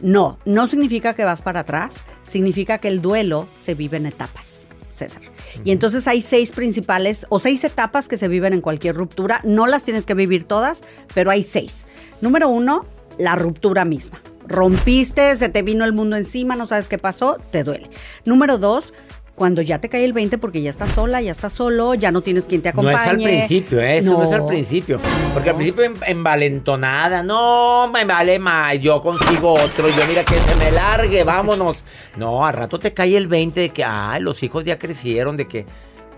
No, 0.00 0.38
no 0.44 0.68
significa 0.68 1.14
que 1.14 1.24
vas 1.24 1.42
para 1.42 1.60
atrás, 1.62 2.04
significa 2.22 2.78
que 2.78 2.86
el 2.86 3.02
duelo 3.02 3.48
se 3.56 3.74
vive 3.74 3.96
en 3.96 4.06
etapas. 4.06 4.68
César. 4.90 5.24
Y 5.64 5.72
entonces 5.72 6.06
hay 6.06 6.20
seis 6.20 6.52
principales 6.52 7.26
o 7.30 7.40
seis 7.40 7.64
etapas 7.64 8.06
que 8.06 8.16
se 8.16 8.28
viven 8.28 8.52
en 8.52 8.60
cualquier 8.60 8.94
ruptura. 8.94 9.40
No 9.42 9.66
las 9.66 9.82
tienes 9.82 10.06
que 10.06 10.14
vivir 10.14 10.44
todas, 10.44 10.84
pero 11.14 11.32
hay 11.32 11.42
seis. 11.42 11.84
Número 12.20 12.48
uno, 12.48 12.86
la 13.18 13.34
ruptura 13.34 13.84
misma 13.84 14.20
rompiste, 14.46 15.34
se 15.36 15.48
te 15.48 15.62
vino 15.62 15.84
el 15.84 15.92
mundo 15.92 16.16
encima, 16.16 16.56
no 16.56 16.66
sabes 16.66 16.88
qué 16.88 16.98
pasó, 16.98 17.38
te 17.50 17.64
duele. 17.64 17.90
Número 18.24 18.58
dos, 18.58 18.92
cuando 19.34 19.62
ya 19.62 19.80
te 19.80 19.88
cae 19.88 20.04
el 20.04 20.12
20 20.12 20.38
porque 20.38 20.62
ya 20.62 20.70
estás 20.70 20.92
sola, 20.92 21.20
ya 21.20 21.32
estás 21.32 21.52
solo, 21.52 21.94
ya 21.94 22.12
no 22.12 22.22
tienes 22.22 22.46
quien 22.46 22.62
te 22.62 22.68
acompañe. 22.68 22.94
No 22.94 23.02
es 23.02 23.08
al 23.08 23.16
principio, 23.16 23.80
¿eh? 23.80 23.98
eso 23.98 24.12
no, 24.12 24.22
es 24.22 24.32
al 24.32 24.46
principio. 24.46 25.00
Porque 25.32 25.50
al 25.50 25.56
principio 25.56 25.84
envalentonada, 26.06 27.22
no, 27.22 27.88
me 27.92 28.04
vale 28.04 28.38
más, 28.38 28.80
yo 28.80 29.00
consigo 29.00 29.54
otro, 29.54 29.88
yo 29.88 30.06
mira 30.06 30.24
que 30.24 30.38
se 30.40 30.54
me 30.54 30.70
largue, 30.70 31.24
vámonos. 31.24 31.84
No, 32.16 32.46
al 32.46 32.54
rato 32.54 32.78
te 32.78 32.94
cae 32.94 33.16
el 33.16 33.26
20 33.26 33.60
de 33.60 33.68
que, 33.70 33.82
ay, 33.82 34.22
los 34.22 34.42
hijos 34.44 34.64
ya 34.64 34.78
crecieron, 34.78 35.36
de 35.36 35.48
que 35.48 35.66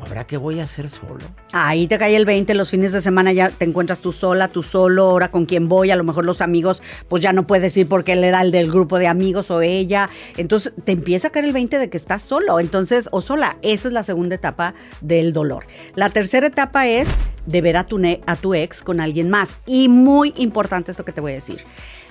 ¿Habrá 0.05 0.27
que 0.27 0.37
voy 0.37 0.61
a 0.61 0.65
hacer 0.65 0.89
solo? 0.89 1.25
Ahí 1.53 1.87
te 1.87 1.99
cae 1.99 2.17
el 2.17 2.25
20, 2.25 2.55
los 2.55 2.71
fines 2.71 2.93
de 2.93 3.01
semana 3.01 3.33
ya 3.33 3.51
te 3.51 3.65
encuentras 3.65 4.01
tú 4.01 4.13
sola, 4.13 4.49
tú 4.49 4.63
solo, 4.63 5.05
ahora 5.05 5.31
con 5.31 5.47
quién 5.47 5.69
voy, 5.69 5.91
a 5.91 5.97
lo 5.97 6.05
mejor 6.05 6.25
los 6.25 6.41
amigos, 6.41 6.83
pues 7.09 7.23
ya 7.23 7.33
no 7.33 7.47
puedes 7.47 7.77
ir 7.77 7.89
porque 7.89 8.13
él 8.13 8.25
era 8.25 8.43
el 8.43 8.51
del 8.51 8.71
grupo 8.71 8.99
de 8.99 9.07
amigos 9.07 9.51
o 9.51 9.63
ella. 9.63 10.11
Entonces 10.37 10.73
te 10.85 10.93
empieza 10.93 11.29
a 11.29 11.31
caer 11.31 11.47
el 11.47 11.53
20 11.53 11.79
de 11.79 11.91
que 11.91 11.97
estás 11.97 12.23
solo, 12.23 12.61
entonces, 12.61 13.09
o 13.13 13.21
sola. 13.21 13.57
Esa 13.63 13.89
es 13.89 13.95
la 13.95 14.05
segunda 14.05 14.35
etapa 14.35 14.75
del 15.01 15.33
dolor. 15.33 15.67
La 15.95 16.11
tercera 16.11 16.47
etapa 16.47 16.87
es 16.87 17.11
de 17.47 17.61
ver 17.63 17.77
a 17.77 17.85
tu, 17.85 18.01
a 18.27 18.37
tu 18.37 18.55
ex 18.55 18.83
con 18.83 19.01
alguien 19.01 19.31
más. 19.31 19.57
Y 19.67 19.89
muy 19.89 20.35
importante 20.37 20.91
esto 20.91 21.05
que 21.05 21.13
te 21.13 21.21
voy 21.21 21.33
a 21.33 21.37
decir 21.37 21.59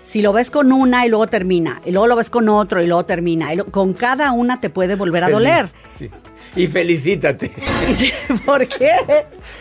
si 0.02 0.22
lo 0.22 0.34
ves 0.34 0.52
con 0.52 0.72
una 0.72 1.04
y 1.04 1.10
luego 1.10 1.26
termina, 1.26 1.82
y 1.84 1.90
luego 1.90 2.06
lo 2.06 2.16
ves 2.16 2.30
con 2.30 2.48
otro 2.48 2.80
y 2.80 2.86
luego 2.86 3.06
termina, 3.06 3.50
con 3.72 3.94
cada 3.94 4.32
una 4.34 4.60
te 4.60 4.70
puede 4.70 4.96
volver 4.96 5.24
a 5.24 5.30
doler. 5.32 5.68
Sí. 5.96 6.12
Y 6.56 6.68
felicítate. 6.68 7.52
¿Por 8.46 8.68
qué? 8.68 8.92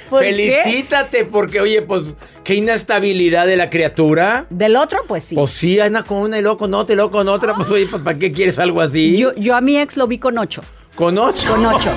felicítate 0.09 1.25
porque, 1.25 1.61
oye, 1.61 1.83
pues, 1.83 2.15
qué 2.45 2.55
inestabilidad 2.55 3.47
de 3.47 3.57
la 3.57 3.69
criatura. 3.69 4.47
Del 4.51 4.77
otro, 4.77 5.01
pues 5.09 5.25
sí. 5.25 5.35
Pues 5.35 5.51
sí, 5.51 5.81
anda 5.81 6.03
con 6.03 6.19
una 6.19 6.39
y 6.39 6.43
luego 6.43 6.59
con 6.59 6.75
otra 6.75 6.93
y 6.93 6.97
luego 6.97 7.11
con 7.11 7.29
otra. 7.29 7.55
Pues, 7.55 7.71
oye, 7.71 7.87
¿para 7.87 8.19
qué 8.19 8.33
quieres 8.33 8.59
algo 8.59 8.81
así? 8.81 9.17
Yo, 9.17 9.35
yo 9.35 9.57
a 9.57 9.61
mi 9.61 9.79
ex 9.79 9.97
lo 9.97 10.07
vi 10.07 10.19
con 10.19 10.39
ocho. 10.39 10.63
¿Con 10.95 11.19
ocho? 11.19 11.51
Con 11.51 11.67
ocho. 11.67 11.91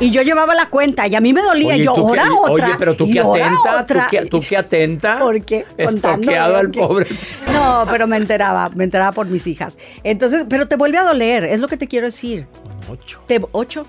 Y 0.00 0.10
yo 0.10 0.22
llevaba 0.22 0.54
la 0.54 0.66
cuenta 0.66 1.08
y 1.08 1.16
a 1.16 1.20
mí 1.20 1.32
me 1.32 1.42
dolía. 1.42 1.76
yo, 1.76 1.90
ahora 1.96 2.22
otra. 2.32 2.52
Oye, 2.52 2.74
pero 2.78 2.94
tú 2.94 3.10
qué 3.10 3.20
atenta. 3.20 3.86
Tú 3.86 3.98
qué, 4.10 4.26
tú 4.26 4.40
qué 4.46 4.56
atenta. 4.56 5.18
¿Por 5.20 5.44
qué? 5.44 5.66
Estoqueado 5.76 6.56
al 6.56 6.70
pobre. 6.70 7.06
No, 7.52 7.86
pero 7.90 8.06
me 8.06 8.16
enteraba. 8.16 8.70
Me 8.74 8.84
enteraba 8.84 9.12
por 9.12 9.26
mis 9.26 9.46
hijas. 9.46 9.78
Entonces, 10.04 10.44
pero 10.48 10.68
te 10.68 10.76
vuelve 10.76 10.98
a 10.98 11.04
doler. 11.04 11.44
Es 11.44 11.60
lo 11.60 11.66
que 11.66 11.76
te 11.76 11.88
quiero 11.88 12.06
decir. 12.06 12.46
Con 12.62 12.98
ocho. 12.98 13.22
Te, 13.26 13.40
ocho 13.50 13.86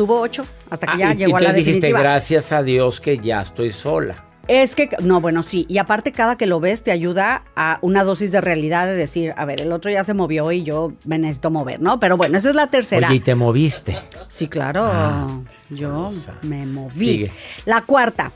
tuvo 0.00 0.18
ocho 0.18 0.46
hasta 0.70 0.86
que 0.86 0.92
ah, 0.94 1.12
ya 1.12 1.12
llegó 1.12 1.36
a 1.36 1.42
la 1.42 1.52
definitiva. 1.52 1.88
dijiste, 1.88 1.92
gracias 1.92 2.52
a 2.52 2.62
Dios 2.62 3.02
que 3.02 3.18
ya 3.18 3.42
estoy 3.42 3.70
sola. 3.70 4.24
Es 4.48 4.74
que, 4.74 4.88
no, 5.02 5.20
bueno, 5.20 5.42
sí. 5.42 5.66
Y 5.68 5.76
aparte, 5.76 6.10
cada 6.10 6.36
que 6.36 6.46
lo 6.46 6.58
ves 6.58 6.82
te 6.82 6.90
ayuda 6.90 7.44
a 7.54 7.78
una 7.82 8.02
dosis 8.02 8.32
de 8.32 8.40
realidad 8.40 8.86
de 8.86 8.94
decir, 8.94 9.34
a 9.36 9.44
ver, 9.44 9.60
el 9.60 9.72
otro 9.72 9.90
ya 9.90 10.02
se 10.02 10.14
movió 10.14 10.50
y 10.52 10.62
yo 10.62 10.94
me 11.04 11.18
necesito 11.18 11.50
mover, 11.50 11.82
¿no? 11.82 12.00
Pero 12.00 12.16
bueno, 12.16 12.38
esa 12.38 12.48
es 12.48 12.54
la 12.54 12.68
tercera. 12.68 13.08
Oye, 13.08 13.16
¿y 13.16 13.20
te 13.20 13.34
moviste? 13.34 13.94
Sí, 14.28 14.48
claro. 14.48 14.84
Ah, 14.86 15.38
yo 15.68 16.08
me 16.40 16.64
moví. 16.64 17.30
La 17.66 17.82
cuarta. 17.82 18.32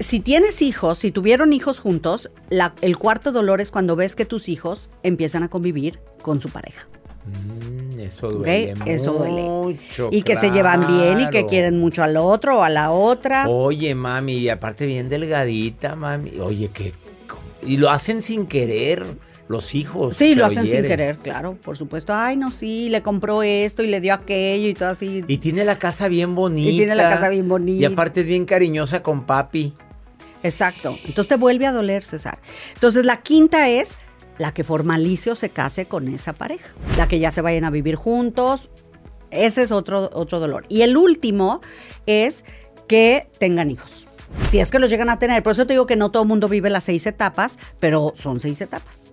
si 0.00 0.18
tienes 0.18 0.60
hijos, 0.60 0.98
si 0.98 1.12
tuvieron 1.12 1.52
hijos 1.52 1.78
juntos, 1.78 2.30
el 2.80 2.98
cuarto 2.98 3.30
dolor 3.30 3.60
es 3.60 3.70
cuando 3.70 3.94
ves 3.94 4.16
que 4.16 4.24
tus 4.24 4.48
hijos 4.48 4.90
empiezan 5.04 5.44
a 5.44 5.48
convivir 5.48 6.00
con 6.20 6.40
su 6.40 6.48
pareja. 6.48 6.88
Mm, 7.26 8.00
Eso 8.00 8.30
duele 8.30 8.74
Eso 8.86 9.12
duele. 9.12 9.78
Y 10.10 10.22
que 10.22 10.36
se 10.36 10.50
llevan 10.50 10.86
bien 10.86 11.20
y 11.20 11.30
que 11.30 11.46
quieren 11.46 11.78
mucho 11.78 12.02
al 12.02 12.16
otro 12.16 12.60
o 12.60 12.62
a 12.62 12.70
la 12.70 12.90
otra. 12.90 13.48
Oye, 13.48 13.94
mami, 13.94 14.38
y 14.38 14.48
aparte 14.48 14.86
bien 14.86 15.08
delgadita, 15.08 15.96
mami. 15.96 16.38
Oye, 16.40 16.68
que... 16.72 16.94
Y 17.62 17.76
lo 17.76 17.90
hacen 17.90 18.22
sin 18.22 18.46
querer 18.46 19.04
los 19.50 19.74
hijos. 19.74 20.16
Sí, 20.16 20.34
lo 20.34 20.46
hacen 20.46 20.66
sin 20.66 20.82
querer, 20.82 21.16
claro, 21.16 21.58
por 21.62 21.76
supuesto. 21.76 22.14
Ay, 22.14 22.36
no, 22.36 22.50
sí, 22.50 22.88
le 22.88 23.02
compró 23.02 23.42
esto 23.42 23.82
y 23.82 23.88
le 23.88 24.00
dio 24.00 24.14
aquello 24.14 24.68
y 24.68 24.74
todo 24.74 24.90
así. 24.90 25.24
Y 25.26 25.38
tiene 25.38 25.64
la 25.64 25.76
casa 25.76 26.08
bien 26.08 26.34
bonita. 26.34 26.70
Y 26.70 26.76
tiene 26.76 26.94
la 26.94 27.10
casa 27.10 27.28
bien 27.28 27.48
bonita. 27.48 27.82
Y 27.82 27.84
aparte 27.84 28.20
es 28.20 28.26
bien 28.26 28.44
cariñosa 28.46 29.02
con 29.02 29.26
papi. 29.26 29.74
Exacto. 30.42 30.96
Entonces 31.04 31.28
te 31.28 31.36
vuelve 31.36 31.66
a 31.66 31.72
doler, 31.72 32.04
César. 32.04 32.38
Entonces 32.74 33.04
la 33.04 33.18
quinta 33.18 33.68
es 33.68 33.96
la 34.40 34.54
que 34.54 34.64
formalice 34.64 35.30
o 35.30 35.36
se 35.36 35.50
case 35.50 35.84
con 35.84 36.08
esa 36.08 36.32
pareja. 36.32 36.70
La 36.96 37.06
que 37.06 37.18
ya 37.18 37.30
se 37.30 37.42
vayan 37.42 37.64
a 37.64 37.70
vivir 37.70 37.94
juntos. 37.94 38.70
Ese 39.30 39.62
es 39.62 39.70
otro, 39.70 40.08
otro 40.14 40.40
dolor. 40.40 40.64
Y 40.70 40.80
el 40.80 40.96
último 40.96 41.60
es 42.06 42.46
que 42.88 43.28
tengan 43.38 43.70
hijos. 43.70 44.06
Si 44.48 44.58
es 44.58 44.70
que 44.70 44.78
los 44.78 44.88
llegan 44.88 45.10
a 45.10 45.18
tener. 45.18 45.42
Por 45.42 45.52
eso 45.52 45.66
te 45.66 45.74
digo 45.74 45.86
que 45.86 45.96
no 45.96 46.10
todo 46.10 46.22
el 46.22 46.28
mundo 46.30 46.48
vive 46.48 46.70
las 46.70 46.84
seis 46.84 47.04
etapas, 47.04 47.58
pero 47.80 48.14
son 48.16 48.40
seis 48.40 48.62
etapas 48.62 49.12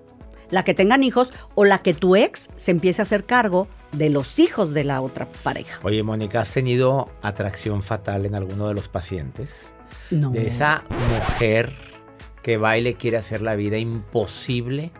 la 0.49 0.63
que 0.63 0.73
tengan 0.73 1.03
hijos 1.03 1.33
o 1.55 1.65
la 1.65 1.79
que 1.79 1.93
tu 1.93 2.15
ex 2.15 2.51
se 2.55 2.71
empiece 2.71 3.01
a 3.01 3.03
hacer 3.03 3.25
cargo 3.25 3.67
de 3.91 4.09
los 4.09 4.39
hijos 4.39 4.73
de 4.73 4.85
la 4.85 5.01
otra 5.01 5.27
pareja. 5.43 5.77
Oye, 5.83 6.01
Mónica, 6.03 6.39
¿has 6.39 6.53
tenido 6.53 7.09
atracción 7.21 7.83
fatal 7.83 8.25
en 8.25 8.33
alguno 8.33 8.69
de 8.69 8.73
los 8.73 8.87
pacientes? 8.87 9.73
No. 10.09 10.31
De 10.31 10.47
esa 10.47 10.85
mujer 11.09 11.73
que 12.43 12.55
va 12.55 12.77
y 12.77 12.81
le 12.81 12.93
quiere 12.93 13.17
hacer 13.17 13.41
la 13.41 13.55
vida 13.55 13.77
imposible 13.77 14.93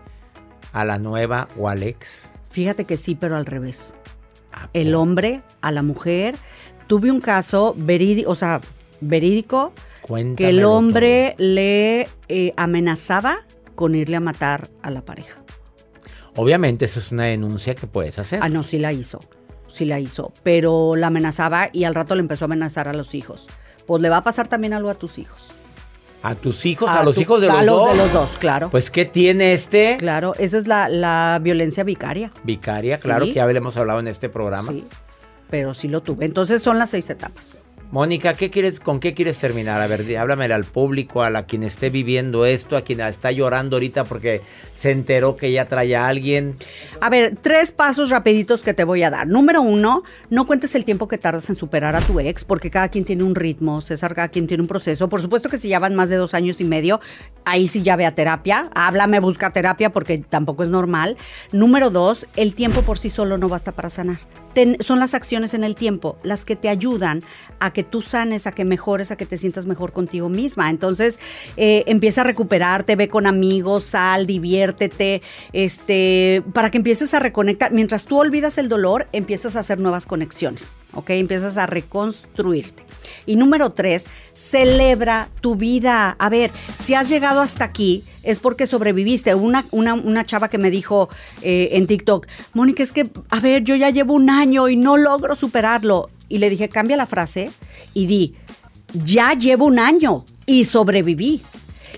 a 0.77 0.85
la 0.85 0.99
nueva 0.99 1.47
o 1.57 1.69
al 1.69 1.83
ex. 1.83 2.31
Fíjate 2.49 2.85
que 2.85 2.97
sí, 2.97 3.15
pero 3.15 3.35
al 3.35 3.45
revés. 3.45 3.95
El 4.73 4.95
hombre 4.95 5.41
a 5.61 5.71
la 5.71 5.83
mujer. 5.83 6.35
Tuve 6.87 7.11
un 7.11 7.19
caso 7.19 7.75
verídico, 7.77 8.31
o 8.31 8.35
sea, 8.35 8.61
verídico, 9.01 9.73
que 10.37 10.49
el 10.49 10.63
hombre 10.63 11.35
le 11.37 12.07
eh, 12.29 12.53
amenazaba 12.55 13.39
con 13.75 13.93
irle 13.93 14.15
a 14.15 14.21
matar 14.21 14.69
a 14.81 14.89
la 14.89 15.01
pareja. 15.01 15.41
Obviamente 16.35 16.85
eso 16.85 16.99
es 16.99 17.11
una 17.11 17.25
denuncia 17.25 17.75
que 17.75 17.87
puedes 17.87 18.19
hacer. 18.19 18.39
Ah, 18.41 18.49
no, 18.49 18.63
sí 18.63 18.77
la 18.77 18.93
hizo, 18.93 19.19
sí 19.67 19.85
la 19.85 19.99
hizo, 19.99 20.31
pero 20.43 20.95
la 20.95 21.07
amenazaba 21.07 21.69
y 21.73 21.83
al 21.83 21.95
rato 21.95 22.15
le 22.15 22.21
empezó 22.21 22.45
a 22.45 22.47
amenazar 22.47 22.87
a 22.87 22.93
los 22.93 23.15
hijos. 23.15 23.47
Pues 23.85 24.01
le 24.01 24.09
va 24.09 24.17
a 24.17 24.23
pasar 24.23 24.47
también 24.47 24.73
algo 24.73 24.89
a 24.89 24.95
tus 24.95 25.17
hijos. 25.17 25.49
¿A 26.23 26.36
tus 26.36 26.65
hijos? 26.65 26.89
¿A, 26.89 27.03
los 27.03 27.17
hijos 27.17 27.41
de 27.41 27.47
los 27.47 27.56
dos? 27.56 27.63
A 27.63 27.65
los 27.65 27.89
de 27.89 28.03
los 28.03 28.13
dos, 28.13 28.38
claro. 28.38 28.69
Pues, 28.69 28.89
¿qué 28.89 29.06
tiene 29.06 29.53
este? 29.53 29.97
Claro, 29.97 30.36
esa 30.39 30.58
es 30.58 30.67
la, 30.67 31.39
violencia 31.41 31.84
vicaria. 31.84 32.32
Vicaria, 32.43 32.97
claro, 32.97 33.25
que 33.25 33.34
ya 33.34 33.49
hemos 33.49 33.77
hablado 33.77 33.99
en 33.99 34.08
este 34.08 34.30
programa. 34.30 34.71
Sí, 34.71 34.86
pero 35.49 35.73
sí 35.73 35.88
lo 35.88 36.01
tuve. 36.01 36.25
Entonces 36.25 36.62
son 36.62 36.80
las 36.80 36.89
seis 36.89 37.10
etapas. 37.10 37.62
Mónica, 37.89 38.34
¿qué 38.34 38.52
quieres, 38.52 38.82
¿con 38.82 39.00
qué 39.00 39.13
quieres 39.13 39.39
terminar? 39.39 39.80
A 39.80 39.88
ver, 39.88 40.17
háblame 40.17 40.45
al 40.45 40.65
público, 40.65 41.23
a 41.23 41.30
la 41.30 41.45
quien 41.45 41.63
esté 41.63 41.89
viviendo 41.89 42.45
esto, 42.45 42.76
a 42.76 42.82
quien 42.82 43.00
está 43.00 43.32
llorando 43.32 43.78
ahorita 43.78 44.04
porque 44.04 44.41
se 44.73 44.91
enteró 44.91 45.38
que 45.38 45.54
ya 45.54 45.65
trae 45.67 45.95
a 45.95 46.08
alguien. 46.08 46.56
A 47.00 47.10
ver, 47.10 47.38
tres 47.41 47.71
pasos 47.71 48.10
rapiditos 48.10 48.63
que 48.63 48.73
te 48.73 48.84
voy 48.84 49.04
a 49.04 49.10
dar. 49.10 49.26
Número 49.26 49.62
uno, 49.62 50.04
no 50.30 50.45
cuentes 50.45 50.76
el 50.76 50.84
tiempo 50.84 51.08
que 51.08 51.17
tardas 51.17 51.50
en 51.50 51.56
superar 51.56 51.95
a 51.95 52.02
tu 52.02 52.19
ex, 52.19 52.43
porque 52.43 52.69
cada 52.69 52.89
quien 52.89 53.06
tiene 53.06 53.23
un 53.23 53.36
ritmo, 53.36 53.80
César, 53.80 54.13
cada 54.15 54.28
quien 54.28 54.47
tiene 54.47 54.63
un 54.63 54.67
proceso. 54.67 55.08
Por 55.08 55.21
supuesto 55.21 55.47
que 55.47 55.58
si 55.58 55.69
ya 55.69 55.80
van 55.80 55.95
más 55.95 56.10
de 56.10 56.17
dos 56.17 56.34
años 56.34 56.60
y 56.60 56.65
medio, 56.65 57.00
ahí 57.45 57.67
sí 57.67 57.84
ya 57.84 57.95
ve 57.95 58.06
a 58.06 58.13
terapia. 58.13 58.69
Háblame, 58.76 59.21
busca 59.21 59.52
terapia, 59.52 59.91
porque 59.91 60.17
tampoco 60.17 60.63
es 60.63 60.69
normal. 60.69 61.15
Número 61.54 61.89
dos, 61.89 62.28
el 62.36 62.54
tiempo 62.54 62.82
por 62.82 63.00
sí 63.00 63.10
solo 63.10 63.38
no 63.38 63.47
basta 63.47 63.71
para 63.71 63.89
sanar 63.89 64.19
son 64.80 65.00
las 65.00 65.13
acciones 65.13 65.54
en 65.54 65.63
el 65.63 65.76
tiempo 65.76 66.17
las 66.24 66.46
que 66.46 66.56
te 66.56 66.70
ayudan 66.70 67.24
a 67.60 67.72
que 67.72 67.84
tú 67.84 68.02
sanes, 68.02 68.48
a 68.48 68.52
que 68.52 68.65
mejores, 68.65 69.12
a 69.12 69.17
que 69.17 69.26
te 69.26 69.38
sientas 69.38 69.65
mejor 69.65 69.93
contigo 69.93 70.30
misma. 70.30 70.70
Entonces, 70.70 71.20
eh, 71.58 71.84
empieza 71.88 72.22
a 72.22 72.24
recuperarte, 72.24 72.96
ve 72.96 73.10
con 73.10 73.28
amigos, 73.28 73.84
sal, 73.84 74.26
diviértete, 74.26 75.22
este, 75.54 76.43
para 76.54 76.72
que 76.72 76.78
empieces 76.78 77.13
a 77.13 77.20
reconectar. 77.20 77.72
Mientras 77.72 78.06
tú 78.06 78.17
olvidas 78.17 78.58
el 78.58 78.70
dolor, 78.70 79.08
empiezas 79.12 79.56
a 79.56 79.60
hacer 79.60 79.80
nuevas 79.80 80.06
conexiones, 80.06 80.78
¿ok? 80.93 81.12
Empiezas 81.12 81.58
a 81.58 81.65
reconstruirte. 81.65 82.87
Y 83.26 83.36
número 83.36 83.72
tres, 83.72 84.08
celebra 84.34 85.30
tu 85.41 85.56
vida. 85.56 86.15
A 86.20 86.30
ver, 86.30 86.52
si 86.80 86.93
has 86.93 87.10
llegado 87.10 87.41
hasta 87.41 87.65
aquí, 87.65 88.04
es 88.24 88.39
porque 88.39 88.67
sobreviviste. 88.67 89.36
Una, 89.36 89.65
una, 89.72 90.26
chava 90.26 90.50
que 90.50 90.58
me 90.58 90.70
dijo 90.70 91.10
eh, 91.41 91.70
en 91.74 91.88
TikTok, 91.88 92.28
Mónica, 92.54 92.84
es 92.84 92.91
que, 92.91 93.10
a 93.30 93.39
ver, 93.39 93.63
yo 93.63 93.76
ya 93.76 93.89
llevo 93.89 94.13
un 94.13 94.30
año 94.30 94.67
y 94.70 94.76
no 94.76 94.98
logro 94.98 95.36
superarlo. 95.36 96.10
Y 96.30 96.39
le 96.39 96.50
dije, 96.50 96.70
cambia 96.70 96.98
la 96.98 97.06
frase 97.06 97.52
y 97.93 98.06
di, 98.06 98.36
ya 98.93 99.34
llevo 99.34 99.65
un 99.65 99.80
año 99.80 100.26
y 100.46 100.65
sobreviví. 100.65 101.41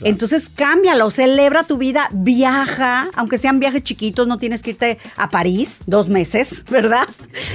Entonces 0.04 0.50
cámbialo, 0.54 1.12
celebra 1.12 1.64
tu 1.64 1.78
vida, 1.78 2.10
viaja, 2.12 3.10
aunque 3.16 3.38
sean 3.38 3.60
viajes 3.60 3.84
chiquitos, 3.84 4.28
no 4.28 4.38
tienes 4.38 4.62
que 4.62 4.72
irte 4.72 4.98
a 5.18 5.30
París 5.30 5.82
dos 5.86 6.10
meses, 6.10 6.66
¿verdad? 6.70 7.08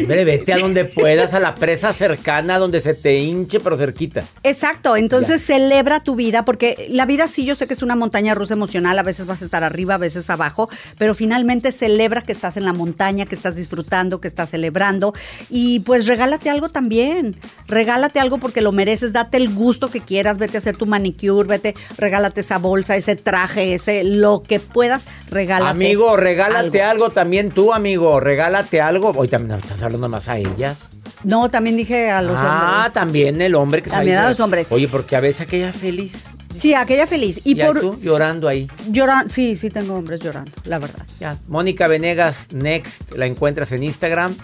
vete 0.06 0.52
a 0.52 0.58
donde 0.58 0.84
puedas, 0.84 1.34
a 1.34 1.40
la 1.40 1.54
presa 1.54 1.92
cercana, 1.92 2.58
donde 2.58 2.80
se 2.80 2.94
te 2.94 3.18
hinche, 3.18 3.60
pero 3.60 3.76
cerquita. 3.76 4.24
Exacto, 4.42 4.96
entonces 4.96 5.42
celebra 5.42 6.00
tu 6.00 6.14
vida, 6.14 6.44
porque 6.44 6.86
la 6.90 7.06
vida 7.06 7.28
sí 7.28 7.44
yo 7.44 7.54
sé 7.54 7.66
que 7.66 7.74
es 7.74 7.82
una 7.82 7.96
montaña 7.96 8.34
rusa 8.34 8.54
emocional, 8.54 8.98
a 8.98 9.02
veces 9.02 9.26
vas 9.26 9.42
a 9.42 9.44
estar 9.44 9.64
arriba, 9.64 9.94
a 9.94 9.98
veces 9.98 10.30
abajo, 10.30 10.68
pero 10.98 11.14
finalmente 11.14 11.72
celebra 11.72 12.22
que 12.22 12.32
estás 12.32 12.56
en 12.56 12.64
la 12.64 12.72
montaña, 12.72 13.26
que 13.26 13.34
estás 13.34 13.56
disfrutando, 13.56 14.20
que 14.20 14.28
estás 14.28 14.50
celebrando 14.50 15.14
y 15.50 15.80
pues 15.80 16.06
regálate 16.06 16.50
algo 16.50 16.68
también, 16.68 17.36
regálate 17.66 18.20
algo 18.20 18.38
porque 18.38 18.60
lo 18.60 18.72
mereces, 18.72 19.12
date 19.12 19.36
el 19.36 19.52
gusto 19.52 19.90
que 19.90 20.00
quieras, 20.00 20.38
vete 20.38 20.56
a 20.56 20.58
hacer 20.58 20.76
tu 20.76 20.86
manicure, 20.86 21.48
vete, 21.48 21.74
regálate 21.96 22.33
esa 22.40 22.58
bolsa, 22.58 22.96
ese 22.96 23.16
traje, 23.16 23.74
ese 23.74 24.04
lo 24.04 24.42
que 24.42 24.60
puedas, 24.60 25.08
regálate. 25.30 25.70
Amigo, 25.70 26.16
regálate 26.16 26.82
algo. 26.82 27.10
también 27.10 27.50
tú, 27.50 27.72
amigo, 27.72 28.20
regálate 28.20 28.80
algo. 28.80 29.12
Hoy 29.16 29.28
también 29.28 29.58
estás 29.58 29.82
hablando 29.82 30.08
más 30.08 30.28
a 30.28 30.38
ellas. 30.38 30.90
No, 31.22 31.50
también 31.50 31.76
dije 31.76 32.10
a 32.10 32.22
los 32.22 32.38
ah, 32.40 32.42
hombres. 32.42 32.70
Ah, 32.74 32.90
también 32.92 33.40
el 33.40 33.54
hombre 33.54 33.82
que 33.82 33.90
También 33.90 34.18
a 34.18 34.28
los 34.28 34.40
hombres. 34.40 34.70
Oye, 34.70 34.88
porque 34.88 35.16
a 35.16 35.20
veces 35.20 35.42
aquella 35.42 35.72
feliz. 35.72 36.24
Sí, 36.56 36.74
aquella 36.74 37.06
feliz. 37.06 37.40
Y, 37.44 37.56
por 37.56 37.80
tú 37.80 37.98
llorando 38.00 38.48
ahí. 38.48 38.68
Llorando, 38.88 39.32
sí, 39.32 39.56
sí 39.56 39.70
tengo 39.70 39.94
hombres 39.94 40.20
llorando, 40.20 40.52
la 40.64 40.78
verdad. 40.78 41.04
Ya. 41.18 41.38
Mónica 41.48 41.88
Venegas 41.88 42.52
Next 42.52 43.12
la 43.16 43.26
encuentras 43.26 43.72
en 43.72 43.82
Instagram 43.82 44.36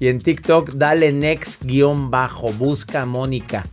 y 0.00 0.08
en 0.08 0.20
TikTok 0.20 0.70
dale 0.72 1.12
next 1.12 1.64
guion 1.64 2.10
bajo, 2.10 2.52
busca 2.52 3.04
Mónica. 3.06 3.66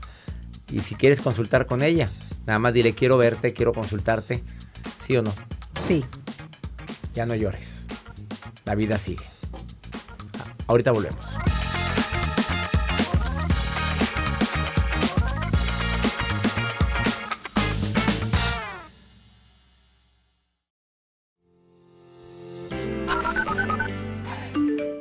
Y 0.71 0.79
si 0.79 0.95
quieres 0.95 1.21
consultar 1.21 1.67
con 1.67 1.83
ella, 1.83 2.09
Nada 2.45 2.59
más 2.59 2.73
dile, 2.73 2.93
quiero 2.93 3.17
verte, 3.17 3.53
quiero 3.53 3.73
consultarte. 3.73 4.43
¿Sí 4.99 5.17
o 5.17 5.23
no? 5.23 5.33
Sí. 5.79 6.05
Ya 7.13 7.25
no 7.25 7.35
llores. 7.35 7.87
La 8.65 8.75
vida 8.75 8.97
sigue. 8.97 9.25
Ahorita 10.67 10.91
volvemos. 10.91 11.37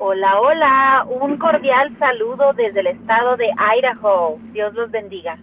Hola, 0.00 0.40
hola, 0.40 1.06
un 1.08 1.38
cordial 1.38 1.98
saludo 1.98 2.52
desde 2.52 2.80
el 2.80 2.86
estado 2.86 3.36
de 3.36 3.50
Idaho. 3.78 4.38
Dios 4.52 4.72
los 4.74 4.90
bendiga. 4.90 5.38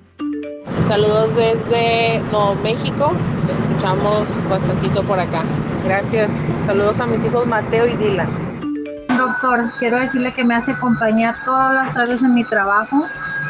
Saludos 0.92 1.34
desde 1.38 2.20
Nuevo 2.34 2.54
México. 2.56 3.16
Los 3.48 3.58
escuchamos 3.60 4.28
bastantito 4.50 5.02
por 5.08 5.22
acá. 5.22 5.46
Gracias. 5.86 6.34
Saludos 6.66 7.00
a 7.00 7.08
mis 7.08 7.24
hijos 7.24 7.48
Mateo 7.48 7.88
y 7.88 7.96
Dylan. 7.96 8.30
Doctor, 9.18 9.72
quiero 9.80 9.98
decirle 10.02 10.34
que 10.34 10.44
me 10.44 10.54
hace 10.54 10.74
compañía 10.74 11.34
todas 11.46 11.76
las 11.76 11.94
tardes 11.94 12.22
en 12.22 12.34
mi 12.34 12.44
trabajo. 12.44 13.06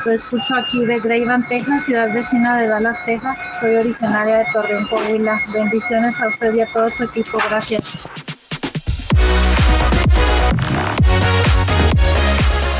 Lo 0.05 0.11
escucho 0.11 0.53
aquí 0.53 0.85
de 0.85 0.99
Greyvan, 0.99 1.47
Texas, 1.47 1.85
ciudad 1.85 2.13
vecina 2.13 2.59
de 2.59 2.67
Dallas, 2.67 3.03
Texas. 3.07 3.39
Soy 3.59 3.73
originaria 3.73 4.37
de 4.37 4.45
Torreón, 4.53 4.85
Coahuila. 4.85 5.41
Bendiciones 5.51 6.21
a 6.21 6.27
usted 6.27 6.53
y 6.53 6.61
a 6.61 6.67
todo 6.67 6.91
su 6.91 7.05
equipo. 7.05 7.39
Gracias. 7.49 7.97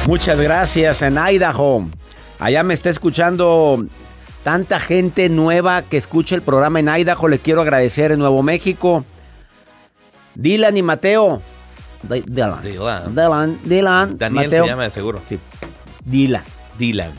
Muchas 0.06 0.40
gracias 0.40 1.02
en 1.02 1.18
Idaho. 1.18 1.88
Allá 2.38 2.62
me 2.62 2.76
está 2.76 2.92
escuchando 2.92 3.86
Tanta 4.44 4.80
gente 4.80 5.30
nueva 5.30 5.84
que 5.84 5.98
escucha 5.98 6.36
el 6.36 6.42
programa 6.42 6.80
en 6.80 6.90
Idaho, 6.90 7.28
le 7.28 7.40
quiero 7.40 7.62
agradecer 7.62 8.12
en 8.12 8.20
Nuevo 8.20 8.42
México. 8.42 9.06
Dylan 10.34 10.78
y 10.78 10.82
Mateo. 10.82 11.42
Dylan. 12.04 12.62
Dylan. 12.64 13.60
Dylan. 13.64 14.18
Daniel 14.18 14.50
se 14.50 14.66
llama 14.66 14.84
de 14.84 14.90
seguro. 14.90 15.22
Sí. 15.26 15.38
Dylan. 16.06 16.44
Dylan. 16.80 17.12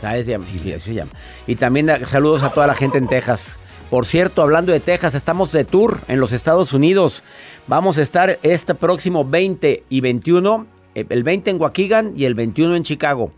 ¿Sabes? 0.00 0.26
Sí, 0.26 0.58
sí, 0.58 0.72
así 0.72 0.86
se 0.86 0.94
llama. 0.94 1.12
Y 1.46 1.56
también 1.56 1.90
saludos 2.08 2.42
a 2.42 2.50
toda 2.50 2.66
la 2.66 2.74
gente 2.74 2.98
en 2.98 3.06
Texas. 3.06 3.58
Por 3.90 4.06
cierto, 4.06 4.40
hablando 4.40 4.72
de 4.72 4.80
Texas, 4.80 5.14
estamos 5.14 5.52
de 5.52 5.66
tour 5.66 6.00
en 6.08 6.18
los 6.18 6.32
Estados 6.32 6.72
Unidos. 6.72 7.22
Vamos 7.66 7.98
a 7.98 8.02
estar 8.02 8.38
este 8.42 8.74
próximo 8.74 9.26
20 9.26 9.84
y 9.90 10.00
21, 10.00 10.66
eh, 10.94 11.04
el 11.10 11.22
20 11.22 11.50
en 11.50 11.60
Waukegan 11.60 12.14
y 12.16 12.24
el 12.24 12.34
21 12.34 12.74
en 12.76 12.82
Chicago. 12.84 13.32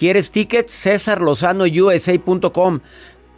¿Quieres 0.00 0.30
tickets? 0.30 0.72
César 0.72 1.20
Lozano 1.20 1.64
USA.com. 1.64 2.80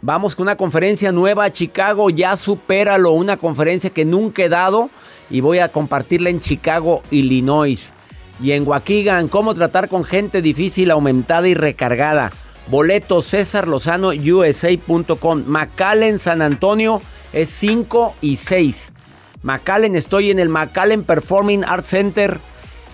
Vamos 0.01 0.33
con 0.33 0.43
una 0.43 0.55
conferencia 0.55 1.11
nueva 1.11 1.43
a 1.43 1.51
Chicago, 1.51 2.09
ya 2.09 2.37
supéralo, 2.37 3.11
una 3.11 3.35
conferencia 3.35 3.89
que 3.89 4.05
nunca 4.05 4.43
he 4.43 4.47
dado 4.47 4.89
y 5.29 5.41
voy 5.41 5.59
a 5.59 5.67
compartirla 5.67 6.29
en 6.29 6.39
Chicago, 6.39 7.03
Illinois. 7.11 7.93
Y 8.41 8.53
en 8.53 8.65
Waukegan, 8.65 9.27
cómo 9.27 9.53
tratar 9.53 9.89
con 9.89 10.05
gente 10.05 10.41
difícil, 10.41 10.91
aumentada 10.91 11.49
y 11.49 11.53
recargada. 11.53 12.31
Boleto 12.67 13.21
César 13.21 13.67
Lozano 13.67 14.11
USA.com. 14.11 15.43
McAllen 15.45 16.17
San 16.17 16.41
Antonio 16.41 17.01
es 17.33 17.49
5 17.49 18.15
y 18.21 18.37
6. 18.37 18.93
McAllen, 19.41 19.97
estoy 19.97 20.31
en 20.31 20.39
el 20.39 20.47
McAllen 20.47 21.03
Performing 21.03 21.65
Arts 21.65 21.89
Center 21.89 22.39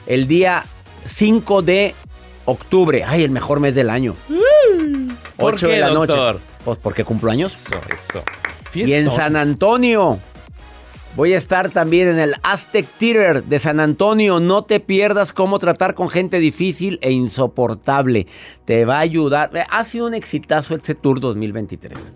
el 0.08 0.26
día 0.26 0.66
5 1.06 1.62
de 1.62 1.94
octubre. 2.50 3.04
Ay, 3.06 3.24
el 3.24 3.32
mejor 3.32 3.60
mes 3.60 3.76
del 3.76 3.90
año. 3.90 4.16
8 5.38 5.68
qué, 5.68 5.74
de 5.74 5.80
la 5.80 5.90
doctor? 5.90 6.36
noche. 6.36 6.46
Pues 6.66 6.78
porque 6.78 7.04
cumplo 7.04 7.32
años. 7.32 7.56
Eso, 7.56 7.82
eso. 7.94 8.24
Y 8.74 8.94
en. 8.94 9.10
San 9.10 9.36
Antonio. 9.36 10.20
Voy 11.16 11.34
a 11.34 11.38
estar 11.38 11.70
también 11.70 12.08
en 12.08 12.20
el 12.20 12.36
Aztec 12.44 12.86
Theater 12.98 13.44
de 13.44 13.60
San 13.60 13.80
Antonio. 13.80 14.40
No 14.40 14.64
te 14.64 14.80
pierdas 14.80 15.34
cómo 15.34 15.58
tratar 15.58 15.96
con 15.96 16.10
gente 16.10 16.40
difícil 16.40 17.00
e 17.02 17.12
insoportable. 17.12 18.28
Te 18.66 18.86
va 18.86 18.98
a 18.98 19.02
ayudar. 19.02 19.50
Ha 19.70 19.84
sido 19.84 20.06
un 20.08 20.14
exitazo 20.14 20.76
este 20.76 20.94
Tour 20.94 21.20
2023. 21.20 22.14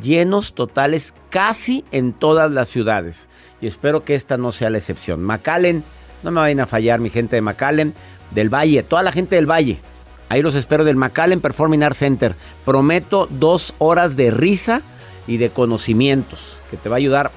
Llenos 0.00 0.54
totales 0.54 1.14
casi 1.30 1.84
en 1.92 2.12
todas 2.12 2.50
las 2.50 2.68
ciudades. 2.68 3.28
Y 3.60 3.68
espero 3.68 4.04
que 4.04 4.16
esta 4.16 4.36
no 4.36 4.50
sea 4.50 4.70
la 4.70 4.78
excepción. 4.78 5.22
McAllen, 5.22 5.84
no 6.22 6.30
me 6.30 6.40
vayan 6.40 6.60
a 6.60 6.66
fallar 6.66 6.98
mi 6.98 7.10
gente 7.10 7.36
de 7.36 7.42
McAllen, 7.42 7.94
del 8.34 8.52
Valle, 8.52 8.82
toda 8.82 9.02
la 9.02 9.12
gente 9.12 9.36
del 9.36 9.50
Valle. 9.50 9.80
Ahí 10.28 10.42
los 10.42 10.54
espero 10.54 10.84
del 10.84 10.96
McAllen 10.96 11.40
Performing 11.40 11.82
Arts 11.82 11.98
Center. 11.98 12.34
Prometo 12.64 13.28
dos 13.30 13.74
horas 13.78 14.16
de 14.16 14.30
risa 14.30 14.82
y 15.26 15.36
de 15.36 15.50
conocimientos 15.50 16.60
que 16.70 16.76
te 16.76 16.88
va 16.88 16.96
a 16.96 16.98
ayudar 16.98 17.30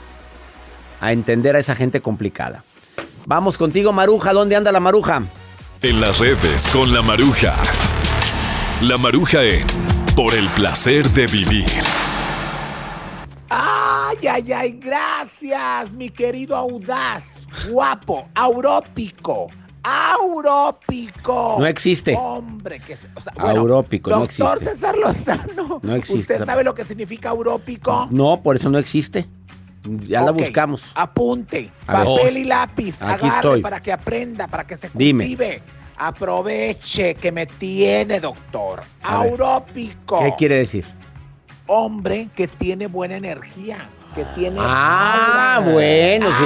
a 1.01 1.11
entender 1.11 1.55
a 1.55 1.59
esa 1.59 1.75
gente 1.75 2.01
complicada. 2.01 2.63
Vamos 3.25 3.57
contigo, 3.57 3.91
Maruja. 3.91 4.33
¿Dónde 4.33 4.55
anda 4.55 4.71
la 4.71 4.79
Maruja? 4.79 5.23
En 5.81 5.99
las 5.99 6.19
redes 6.19 6.67
con 6.69 6.93
la 6.93 7.01
Maruja. 7.01 7.55
La 8.81 8.97
Maruja 8.97 9.43
en 9.43 9.67
Por 10.15 10.33
el 10.33 10.47
placer 10.49 11.09
de 11.09 11.27
vivir. 11.27 11.65
Ay, 13.49 14.17
ay, 14.27 14.53
ay, 14.53 14.71
gracias, 14.81 15.91
mi 15.93 16.09
querido 16.09 16.55
audaz, 16.55 17.45
guapo, 17.69 18.27
aurópico, 18.33 19.47
aurópico. 19.85 21.55
No 21.59 21.65
existe. 21.65 22.15
Hombre, 22.19 22.79
que 22.79 22.97
o 23.15 23.21
sea, 23.21 23.33
bueno, 23.35 23.61
Aurópico, 23.61 24.09
no 24.09 24.19
doctor 24.19 24.57
existe. 24.57 24.71
César 24.75 24.97
Lozano. 24.97 25.79
No 25.81 25.95
existe. 25.95 26.33
¿Usted 26.33 26.45
sabe 26.45 26.63
lo 26.63 26.73
que 26.73 26.85
significa 26.85 27.29
aurópico? 27.29 28.07
No, 28.11 28.41
por 28.41 28.55
eso 28.55 28.69
no 28.69 28.77
existe. 28.77 29.27
Ya 29.83 30.21
la 30.21 30.31
buscamos. 30.31 30.91
Apunte, 30.95 31.71
A 31.85 31.99
ver. 32.03 32.07
papel 32.07 32.37
y 32.37 32.43
lápiz, 32.45 32.95
Aquí 33.01 33.27
agarre 33.27 33.35
estoy. 33.35 33.61
para 33.61 33.79
que 33.83 33.93
aprenda, 33.93 34.47
para 34.47 34.63
que 34.63 34.77
se 34.77 34.89
Dime. 34.93 35.25
cultive. 35.25 35.61
Aproveche 35.97 37.15
que 37.15 37.31
me 37.31 37.45
tiene, 37.45 38.19
doctor. 38.19 38.81
A 39.03 39.19
ver. 39.19 39.31
Aurópico. 39.31 40.19
¿Qué 40.19 40.33
quiere 40.37 40.55
decir? 40.55 40.85
Hombre 41.67 42.29
que 42.35 42.47
tiene 42.47 42.87
buena 42.87 43.15
energía, 43.17 43.89
que 44.13 44.23
tiene 44.35 44.57
Ah, 44.61 45.55
aura. 45.57 45.71
bueno, 45.73 46.27
sí. 46.33 46.43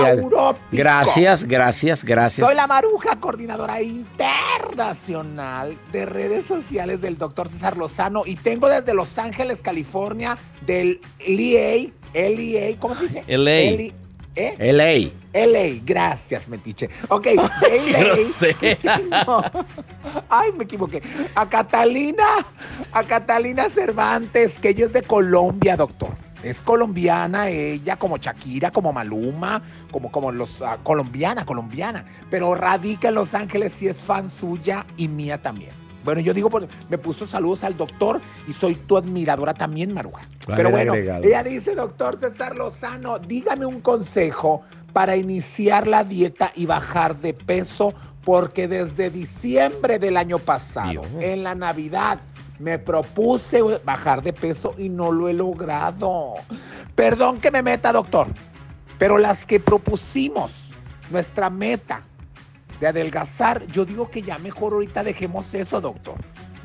Gracias, 0.72 1.44
gracias, 1.46 2.04
gracias. 2.06 2.48
Soy 2.48 2.56
la 2.56 2.68
Maruja, 2.68 3.18
coordinadora 3.20 3.82
internacional 3.82 5.78
de 5.92 6.06
redes 6.06 6.46
sociales 6.46 7.02
del 7.02 7.18
doctor 7.18 7.50
César 7.50 7.76
Lozano 7.78 8.24
y 8.26 8.36
tengo 8.36 8.70
desde 8.70 8.94
Los 8.94 9.18
Ángeles, 9.18 9.60
California, 9.62 10.38
del 10.66 11.02
LEA, 11.28 11.90
LEA, 12.14 12.78
¿cómo 12.80 12.96
se 12.96 13.08
dice? 13.08 13.24
LA. 13.28 13.94
¿Eh? 14.40 14.72
LA. 14.72 15.12
LA, 15.34 15.82
gracias, 15.84 16.48
Metiche. 16.48 16.90
Ok, 17.10 17.26
de 17.26 17.38
LA. 18.80 19.26
No. 19.28 19.44
Ay, 20.30 20.54
me 20.54 20.64
equivoqué. 20.64 21.02
A 21.36 21.48
Catalina, 21.50 22.24
a 22.92 23.04
Catalina 23.04 23.70
Cervantes, 23.70 24.58
que 24.60 24.70
ella 24.70 24.86
es 24.86 24.94
de 24.94 25.02
Colombia, 25.02 25.76
doctor. 25.76 26.16
Es 26.42 26.62
colombiana 26.62 27.50
ella, 27.50 27.98
como 27.98 28.18
Shakira, 28.18 28.72
como 28.72 28.94
Maluma, 28.94 29.62
como, 29.92 30.10
como 30.10 30.32
los 30.32 30.62
ah, 30.62 30.78
colombiana, 30.84 31.46
colombiana. 31.46 32.06
Pero 32.30 32.56
radica 32.56 33.10
en 33.10 33.16
Los 33.16 33.34
Ángeles 33.34 33.82
y 33.82 33.88
es 33.88 33.98
fan 33.98 34.30
suya 34.30 34.86
y 34.96 35.10
mía 35.10 35.42
también. 35.42 35.72
Bueno, 36.10 36.22
yo 36.22 36.34
digo, 36.34 36.50
pues, 36.50 36.66
me 36.90 36.98
puso 36.98 37.28
saludos 37.28 37.64
al 37.64 37.78
doctor 37.78 38.20
y 38.48 38.54
soy 38.54 38.74
tu 38.74 38.98
admiradora 38.98 39.54
también, 39.54 39.94
Maruja. 39.94 40.28
Vale, 40.48 40.58
Pero 40.58 40.72
bueno, 40.72 40.94
agregados. 40.94 41.24
ella 41.24 41.44
dice, 41.44 41.76
doctor 41.76 42.20
César 42.20 42.56
Lozano, 42.56 43.20
dígame 43.20 43.68
un 43.68 43.80
consejo 43.80 44.64
para 44.92 45.16
iniciar 45.16 45.86
la 45.88 46.04
dieta 46.04 46.52
y 46.56 46.66
bajar 46.66 47.18
de 47.18 47.36
peso, 47.36 47.94
porque 48.26 48.68
desde 48.68 49.12
diciembre 49.12 50.00
del 50.00 50.18
año 50.18 50.40
pasado, 50.40 50.90
Dios. 50.90 51.06
en 51.20 51.44
la 51.44 51.54
Navidad, 51.54 52.20
me 52.58 52.80
propuse 52.80 53.62
bajar 53.86 54.24
de 54.24 54.34
peso 54.34 54.74
y 54.80 54.90
no 54.90 55.12
lo 55.12 55.30
he 55.30 55.34
logrado. 55.34 56.34
Perdón 56.96 57.40
que 57.40 57.52
me 57.52 57.62
meta, 57.62 57.94
doctor, 57.94 58.26
pero 58.98 59.20
las 59.20 59.46
que 59.46 59.60
propusimos, 59.60 60.72
nuestra 61.12 61.52
meta 61.52 62.02
de 62.80 62.88
adelgazar, 62.88 63.66
yo 63.68 63.86
digo 63.86 64.10
que 64.10 64.22
ya 64.22 64.38
mejor 64.38 64.74
ahorita 64.74 65.04
dejemos 65.04 65.54
eso, 65.54 65.82
doctor. 65.82 66.16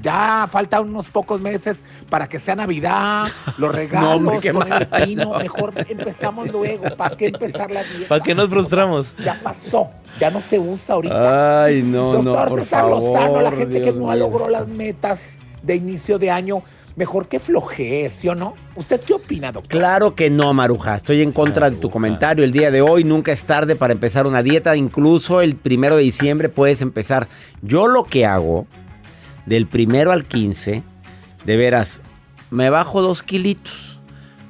Ya 0.02 0.46
faltan 0.50 0.88
unos 0.88 1.08
pocos 1.08 1.40
meses 1.40 1.82
para 2.10 2.28
que 2.28 2.38
sea 2.38 2.54
Navidad, 2.54 3.26
los 3.56 3.74
regalos, 3.74 4.16
hombre, 4.18 4.38
qué 4.40 4.52
con 4.52 4.70
el 4.70 4.86
pino. 4.86 5.38
Mejor 5.38 5.72
empezamos 5.88 6.48
luego. 6.50 6.94
¿Para 6.96 7.16
qué 7.16 7.28
empezar 7.28 7.70
la 7.70 7.82
dieta? 7.82 8.08
¿Para 8.08 8.22
qué 8.22 8.34
nos 8.34 8.48
frustramos? 8.50 9.14
Ya 9.24 9.40
pasó, 9.42 9.88
ya 10.20 10.30
no 10.30 10.42
se 10.42 10.58
usa 10.58 10.96
ahorita. 10.96 11.64
Ay, 11.64 11.82
no, 11.82 12.12
no, 12.14 12.22
Doctor 12.22 12.48
por 12.48 12.60
César 12.64 12.80
favor. 12.82 13.02
Lozano, 13.02 13.40
la 13.40 13.50
gente 13.52 13.80
Dios 13.80 13.94
que 13.94 13.98
no 13.98 14.06
mío. 14.08 14.16
logró 14.16 14.48
las 14.50 14.68
metas 14.68 15.38
de 15.62 15.76
inicio 15.76 16.18
de 16.18 16.30
año, 16.30 16.62
mejor 16.96 17.28
que 17.28 17.40
flojee, 17.40 18.08
¿sí 18.10 18.28
o 18.28 18.34
no? 18.34 18.54
¿Usted 18.76 19.00
qué 19.00 19.14
opina, 19.14 19.52
doctor? 19.52 19.70
Claro 19.70 20.14
que 20.14 20.30
no, 20.30 20.52
Maruja. 20.54 20.96
Estoy 20.96 21.22
en 21.22 21.32
contra 21.32 21.70
de 21.70 21.76
tu 21.76 21.90
comentario 21.90 22.44
el 22.44 22.52
día 22.52 22.70
de 22.70 22.82
hoy. 22.82 23.04
Nunca 23.04 23.32
es 23.32 23.44
tarde 23.44 23.76
para 23.76 23.92
empezar 23.92 24.26
una 24.26 24.42
dieta. 24.42 24.76
Incluso 24.76 25.40
el 25.40 25.56
primero 25.56 25.96
de 25.96 26.02
diciembre 26.02 26.48
puedes 26.48 26.82
empezar. 26.82 27.28
Yo 27.62 27.86
lo 27.86 28.04
que 28.04 28.26
hago, 28.26 28.66
del 29.46 29.66
primero 29.66 30.12
al 30.12 30.24
15, 30.24 30.82
de 31.44 31.56
veras, 31.56 32.00
me 32.50 32.70
bajo 32.70 33.02
dos 33.02 33.22
kilitos 33.22 34.00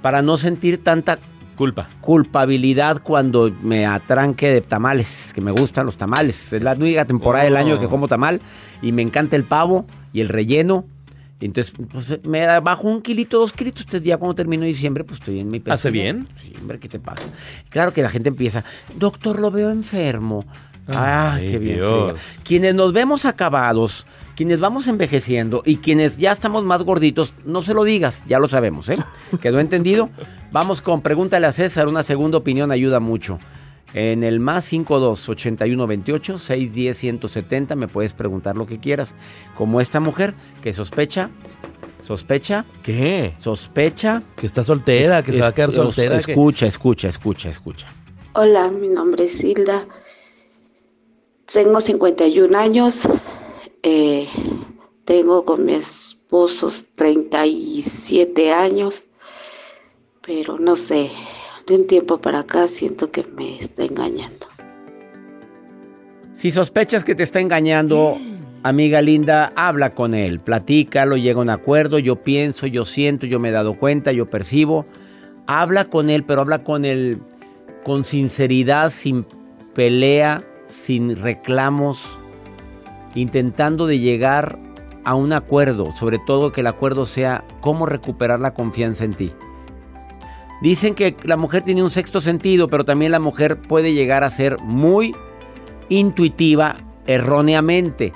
para 0.03 0.23
no 0.23 0.37
sentir 0.37 0.83
tanta 0.83 1.19
Culpa. 1.57 1.89
culpabilidad 2.01 3.01
cuando 3.03 3.51
me 3.63 3.87
atranque 3.87 4.49
de 4.49 4.61
tamales, 4.61 5.31
que 5.33 5.41
me 5.41 5.53
gustan 5.53 5.87
los 5.87 5.97
tamales. 5.97 6.53
Es 6.53 6.63
la 6.63 6.73
única 6.73 7.05
temporada 7.05 7.45
del 7.45 7.57
año 7.57 7.79
que 7.79 7.87
como 7.87 8.09
tamal 8.09 8.41
y 8.83 8.93
me 8.93 9.03
encanta 9.03 9.37
el 9.37 9.45
pavo 9.45 9.87
y 10.13 10.21
el 10.21 10.29
relleno. 10.29 10.85
Entonces, 11.41 11.75
pues, 11.91 12.21
me 12.25 12.47
bajo 12.61 12.89
un 12.89 13.03
kilito, 13.03 13.39
dos 13.39 13.53
kilitos. 13.53 13.83
Entonces, 13.83 14.07
ya 14.07 14.17
cuando 14.17 14.35
termino 14.35 14.65
diciembre, 14.65 15.05
pues 15.05 15.21
estoy 15.21 15.41
en 15.41 15.51
mi 15.51 15.61
peso. 15.61 15.75
¿Hace 15.75 15.91
bien? 15.91 16.29
Sí, 16.41 16.53
hombre, 16.61 16.79
¿qué 16.79 16.89
te 16.89 16.99
pasa? 16.99 17.23
Claro 17.69 17.93
que 17.93 18.03
la 18.03 18.09
gente 18.09 18.29
empieza, 18.29 18.65
doctor, 18.97 19.41
lo 19.41 19.51
veo 19.51 19.71
enfermo. 19.71 20.45
Ah, 20.89 21.35
Ay, 21.35 21.49
qué 21.49 21.59
bien. 21.59 21.81
Quienes 22.43 22.75
nos 22.75 22.93
vemos 22.93 23.25
acabados, 23.25 24.07
quienes 24.37 24.61
vamos 24.61 24.87
envejeciendo 24.87 25.63
y 25.65 25.77
quienes 25.77 26.19
ya 26.19 26.31
estamos 26.31 26.65
más 26.65 26.83
gorditos, 26.83 27.35
no 27.45 27.63
se 27.63 27.73
lo 27.73 27.85
digas, 27.85 28.25
ya 28.29 28.39
lo 28.39 28.49
sabemos, 28.49 28.91
¿eh? 28.91 28.99
¿Quedó 29.41 29.61
entendido? 29.61 30.11
Vamos 30.53 30.83
con 30.83 31.01
pregúntale 31.01 31.47
a 31.47 31.53
César, 31.53 31.89
una 31.89 32.03
segunda 32.03 32.37
opinión 32.37 32.71
ayuda 32.71 33.01
mucho. 33.01 33.39
En 33.93 34.25
el 34.25 34.41
más 34.41 34.65
52 34.65 35.29
81 35.29 35.87
28 35.87 36.39
610 36.39 36.97
170 36.97 37.77
me 37.77 37.87
puedes 37.89 38.13
preguntar 38.15 38.57
lo 38.57 38.67
que 38.67 38.81
quieras. 38.81 39.15
Como 39.57 39.81
esta 39.81 40.01
mujer 40.01 40.35
que 40.63 40.73
sospecha, 40.73 41.31
sospecha, 42.01 42.65
¿Qué? 42.83 43.35
sospecha. 43.39 44.23
Que 44.37 44.47
está 44.47 44.65
soltera, 44.65 45.23
que 45.23 45.33
se 45.33 45.41
va 45.41 45.49
a 45.49 45.55
quedar 45.55 45.71
soltera. 45.73 46.21
que- 46.21 46.33
Escucha, 46.33 46.67
escucha, 46.67 47.09
escucha, 47.09 47.49
escucha. 47.51 47.87
Hola, 48.35 48.69
mi 48.71 48.89
nombre 48.89 49.25
es 49.25 49.45
Hilda. 49.45 49.87
Tengo 51.47 51.81
51 51.81 52.55
años. 52.57 53.07
eh, 53.87 54.27
tengo 55.05 55.45
con 55.45 55.67
mi 55.67 55.75
esposo 55.75 56.71
37 56.95 58.53
años. 58.53 59.07
Pero 60.23 60.59
no 60.59 60.75
sé, 60.75 61.11
de 61.67 61.75
un 61.75 61.87
tiempo 61.87 62.19
para 62.19 62.41
acá 62.41 62.69
siento 62.69 63.11
que 63.11 63.25
me 63.37 63.59
está 63.59 63.85
engañando. 63.85 64.47
Si 66.35 66.51
sospechas 66.51 67.05
que 67.05 67.15
te 67.15 67.23
está 67.23 67.41
engañando, 67.41 68.19
amiga 68.63 69.01
linda, 69.01 69.53
habla 69.57 69.95
con 69.95 70.15
él, 70.15 70.41
platícalo, 70.41 71.17
llega 71.17 71.39
a 71.39 71.43
un 71.43 71.51
acuerdo, 71.51 71.99
yo 71.99 72.17
pienso, 72.17 72.67
yo 72.67 72.85
siento, 72.85 73.27
yo 73.27 73.41
me 73.41 73.51
he 73.51 73.53
dado 73.53 73.75
cuenta, 73.75 74.13
yo 74.13 74.29
percibo. 74.29 74.85
habla 75.47 75.85
con 75.87 76.11
él, 76.11 76.25
pero 76.25 76.41
habla 76.41 76.65
con 76.65 76.85
él 76.85 77.19
con 77.85 78.05
sinceridad, 78.05 78.91
sin 78.91 79.27
pelea, 79.75 80.43
sin 80.67 81.17
reclamos, 81.17 82.19
intentando 83.15 83.87
de 83.87 83.99
llegar 83.99 84.59
a 85.05 85.15
un 85.15 85.33
acuerdo, 85.33 85.93
sobre 85.93 86.19
todo 86.19 86.51
que 86.51 86.63
el 86.63 86.67
acuerdo 86.67 87.05
sea 87.05 87.45
cómo 87.61 87.87
recuperar 87.87 88.41
la 88.41 88.55
confianza 88.55 89.05
en 89.05 89.15
ti. 89.15 89.33
Dicen 90.61 90.95
que 90.95 91.17
la 91.25 91.37
mujer 91.37 91.63
tiene 91.63 91.83
un 91.83 91.91
sexto 91.91 92.21
sentido, 92.21 92.69
pero 92.69 92.85
también 92.85 93.13
la 93.13 93.19
mujer 93.19 93.59
puede 93.59 93.93
llegar 93.93 94.25
a 94.25 94.31
ser 94.31 94.59
muy 94.61 95.15
intuitiva 95.89 96.77
erróneamente. 97.07 98.13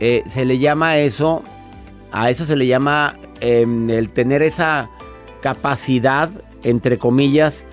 Eh, 0.00 0.22
se 0.26 0.44
le 0.44 0.58
llama 0.58 0.98
eso, 0.98 1.42
a 2.12 2.30
eso 2.30 2.44
se 2.44 2.56
le 2.56 2.66
llama 2.66 3.16
em, 3.40 3.90
el 3.90 4.10
tener 4.10 4.42
esa 4.42 4.90
capacidad, 5.40 6.30
entre 6.62 6.98
comillas, 6.98 7.64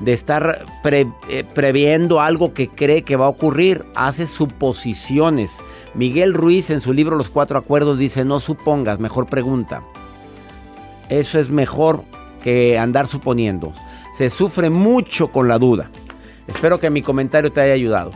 de 0.00 0.12
estar 0.12 0.64
eh, 0.84 1.44
previendo 1.54 2.20
algo 2.20 2.52
que 2.52 2.68
cree 2.68 3.02
que 3.02 3.16
va 3.16 3.26
a 3.26 3.30
ocurrir, 3.30 3.84
hace 3.94 4.26
suposiciones. 4.26 5.62
Miguel 5.94 6.34
Ruiz 6.34 6.70
en 6.70 6.80
su 6.80 6.92
libro 6.92 7.16
Los 7.16 7.30
Cuatro 7.30 7.58
Acuerdos 7.58 7.98
dice, 7.98 8.24
no 8.24 8.40
supongas, 8.40 8.98
mejor 8.98 9.26
pregunta. 9.26 9.82
Eso 11.08 11.38
es 11.38 11.50
mejor 11.50 12.04
que 12.44 12.78
andar 12.78 13.08
suponiendo. 13.08 13.72
Se 14.12 14.28
sufre 14.28 14.68
mucho 14.68 15.28
con 15.28 15.48
la 15.48 15.58
duda. 15.58 15.88
Espero 16.46 16.78
que 16.78 16.90
mi 16.90 17.00
comentario 17.00 17.50
te 17.50 17.62
haya 17.62 17.72
ayudado. 17.72 18.10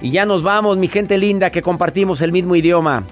Y 0.00 0.12
ya 0.12 0.24
nos 0.26 0.44
vamos, 0.44 0.76
mi 0.76 0.86
gente 0.86 1.18
linda, 1.18 1.50
que 1.50 1.60
compartimos 1.60 2.22
el 2.22 2.30
mismo 2.30 2.54
idioma. 2.54 3.02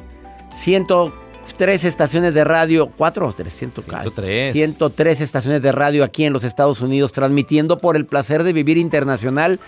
103 0.55 1.83
estaciones 1.85 2.33
de 2.35 2.45
radio, 2.45 2.93
¿cuatro 2.97 3.27
o 3.27 3.33
103. 3.33 4.53
103 4.53 5.21
estaciones 5.21 5.65
de 5.65 5.73
radio 5.73 6.05
aquí 6.05 6.25
en 6.25 6.33
los 6.33 6.45
Estados 6.45 6.81
Unidos, 6.81 7.11
transmitiendo 7.11 7.79
por 7.81 7.97
el 7.97 8.07
placer 8.07 8.45
de 8.45 8.53
vivir 8.53 8.79
internacional. 8.79 9.59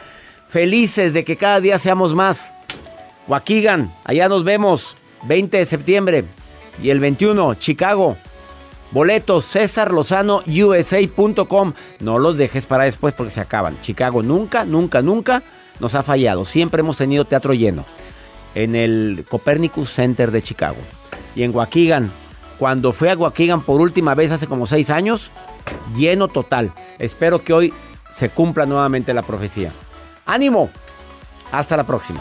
Felices 0.46 1.12
de 1.12 1.24
que 1.24 1.36
cada 1.36 1.60
día 1.60 1.76
seamos 1.78 2.14
más. 2.14 2.54
Waukegan, 3.26 3.92
allá 4.04 4.28
nos 4.28 4.44
vemos. 4.44 4.96
20 5.24 5.56
de 5.56 5.66
septiembre. 5.66 6.24
Y 6.80 6.90
el 6.90 7.00
21, 7.00 7.54
Chicago. 7.54 8.16
Boletos 8.90 9.44
César 9.44 9.92
Lozano 9.92 10.42
USA.com. 10.46 11.72
No 12.00 12.18
los 12.18 12.38
dejes 12.38 12.66
para 12.66 12.84
después 12.84 13.14
porque 13.14 13.30
se 13.30 13.40
acaban. 13.40 13.80
Chicago 13.80 14.22
nunca, 14.22 14.64
nunca, 14.64 15.02
nunca 15.02 15.42
nos 15.80 15.94
ha 15.94 16.02
fallado. 16.02 16.44
Siempre 16.44 16.80
hemos 16.80 16.96
tenido 16.96 17.24
teatro 17.24 17.52
lleno. 17.52 17.84
En 18.54 18.74
el 18.74 19.24
Copernicus 19.28 19.90
Center 19.90 20.30
de 20.30 20.42
Chicago. 20.42 20.78
Y 21.34 21.42
en 21.42 21.54
Waukegan. 21.54 22.10
Cuando 22.58 22.92
fue 22.92 23.10
a 23.10 23.16
Waukegan 23.16 23.60
por 23.62 23.80
última 23.80 24.14
vez 24.14 24.32
hace 24.32 24.46
como 24.46 24.66
seis 24.66 24.90
años, 24.90 25.30
lleno 25.94 26.26
total. 26.26 26.72
Espero 26.98 27.44
que 27.44 27.52
hoy 27.52 27.74
se 28.10 28.30
cumpla 28.30 28.66
nuevamente 28.66 29.14
la 29.14 29.22
profecía. 29.22 29.70
¡Ánimo! 30.26 30.70
Hasta 31.52 31.76
la 31.76 31.84
próxima. 31.84 32.20